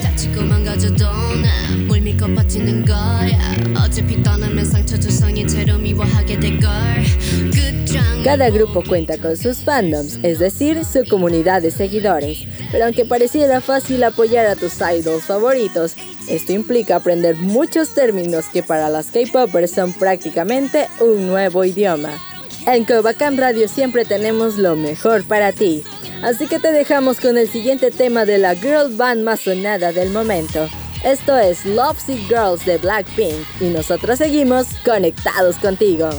Cada 8.24 8.50
grupo 8.50 8.84
cuenta 8.86 9.18
con 9.18 9.36
sus 9.36 9.58
fandoms, 9.58 10.18
es 10.22 10.38
decir, 10.38 10.84
su 10.84 11.04
comunidad 11.08 11.62
de 11.62 11.70
seguidores, 11.70 12.46
pero 12.70 12.84
aunque 12.84 13.04
pareciera 13.04 13.60
fácil 13.60 14.04
apoyar 14.04 14.46
a 14.46 14.56
tus 14.56 14.74
idols 14.80 15.24
favoritos, 15.24 15.94
esto 16.28 16.52
implica 16.52 16.96
aprender 16.96 17.34
muchos 17.36 17.88
términos 17.94 18.44
que 18.52 18.62
para 18.62 18.88
las 18.90 19.06
K-popers 19.06 19.72
son 19.72 19.92
prácticamente 19.94 20.86
un 21.00 21.26
nuevo 21.26 21.64
idioma. 21.64 22.29
En 22.72 22.84
Covacam 22.84 23.36
Radio 23.36 23.66
siempre 23.66 24.04
tenemos 24.04 24.56
lo 24.56 24.76
mejor 24.76 25.24
para 25.24 25.50
ti. 25.50 25.82
Así 26.22 26.46
que 26.46 26.60
te 26.60 26.70
dejamos 26.70 27.18
con 27.18 27.36
el 27.36 27.48
siguiente 27.48 27.90
tema 27.90 28.24
de 28.24 28.38
la 28.38 28.54
girl 28.54 28.94
band 28.94 29.24
más 29.24 29.40
sonada 29.40 29.90
del 29.90 30.10
momento. 30.10 30.68
Esto 31.04 31.36
es 31.36 31.66
Love 31.66 31.98
Sick 31.98 32.28
Girls 32.28 32.64
de 32.64 32.78
Blackpink 32.78 33.34
y 33.60 33.70
nosotros 33.70 34.18
seguimos 34.18 34.68
conectados 34.84 35.56
contigo. 35.56 36.10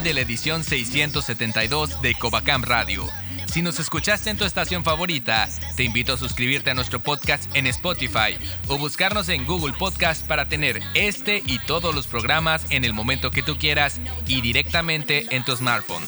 De 0.00 0.14
la 0.14 0.22
edición 0.22 0.64
672 0.64 2.00
de 2.00 2.14
Covacam 2.14 2.62
Radio. 2.62 3.06
Si 3.44 3.60
nos 3.60 3.78
escuchaste 3.78 4.30
en 4.30 4.38
tu 4.38 4.46
estación 4.46 4.84
favorita, 4.84 5.46
te 5.76 5.84
invito 5.84 6.14
a 6.14 6.16
suscribirte 6.16 6.70
a 6.70 6.74
nuestro 6.74 6.98
podcast 6.98 7.44
en 7.54 7.66
Spotify 7.66 8.38
o 8.68 8.78
buscarnos 8.78 9.28
en 9.28 9.44
Google 9.44 9.74
Podcast 9.74 10.26
para 10.26 10.48
tener 10.48 10.80
este 10.94 11.42
y 11.44 11.58
todos 11.66 11.94
los 11.94 12.06
programas 12.06 12.64
en 12.70 12.86
el 12.86 12.94
momento 12.94 13.30
que 13.30 13.42
tú 13.42 13.58
quieras 13.58 14.00
y 14.26 14.40
directamente 14.40 15.26
en 15.28 15.44
tu 15.44 15.54
smartphone. 15.54 16.04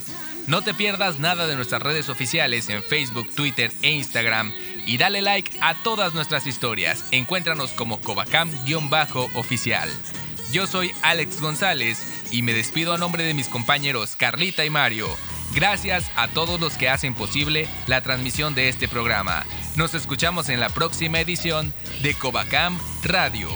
No 0.46 0.62
te 0.62 0.72
pierdas 0.72 1.18
nada 1.18 1.46
de 1.46 1.54
nuestras 1.54 1.82
redes 1.82 2.08
oficiales 2.08 2.70
en 2.70 2.82
Facebook, 2.82 3.28
Twitter 3.34 3.70
e 3.82 3.90
Instagram 3.90 4.50
y 4.86 4.96
dale 4.96 5.20
like 5.20 5.58
a 5.60 5.74
todas 5.82 6.14
nuestras 6.14 6.46
historias. 6.46 7.04
Encuéntranos 7.10 7.72
como 7.72 8.00
Covacam-oficial. 8.00 9.90
Yo 10.52 10.66
soy 10.66 10.92
Alex 11.02 11.40
González 11.40 12.13
y 12.34 12.42
me 12.42 12.52
despido 12.52 12.92
a 12.92 12.98
nombre 12.98 13.22
de 13.22 13.32
mis 13.32 13.46
compañeros 13.48 14.16
Carlita 14.16 14.64
y 14.64 14.70
Mario. 14.70 15.06
Gracias 15.54 16.10
a 16.16 16.26
todos 16.26 16.58
los 16.58 16.76
que 16.76 16.88
hacen 16.88 17.14
posible 17.14 17.68
la 17.86 18.00
transmisión 18.00 18.56
de 18.56 18.68
este 18.68 18.88
programa. 18.88 19.46
Nos 19.76 19.94
escuchamos 19.94 20.48
en 20.48 20.58
la 20.58 20.68
próxima 20.68 21.20
edición 21.20 21.72
de 22.02 22.14
Covacam 22.14 22.76
Radio. 23.04 23.50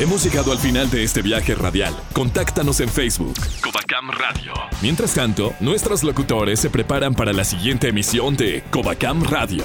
Hemos 0.00 0.24
llegado 0.24 0.52
al 0.52 0.58
final 0.58 0.90
de 0.90 1.04
este 1.04 1.20
viaje 1.20 1.54
radial. 1.54 1.94
Contáctanos 2.14 2.80
en 2.80 2.88
Facebook. 2.88 3.34
Covacam 3.62 4.10
Radio. 4.10 4.54
Mientras 4.80 5.12
tanto, 5.12 5.54
nuestros 5.60 6.02
locutores 6.02 6.60
se 6.60 6.70
preparan 6.70 7.14
para 7.14 7.34
la 7.34 7.44
siguiente 7.44 7.88
emisión 7.88 8.36
de 8.36 8.64
Covacam 8.70 9.22
Radio. 9.22 9.64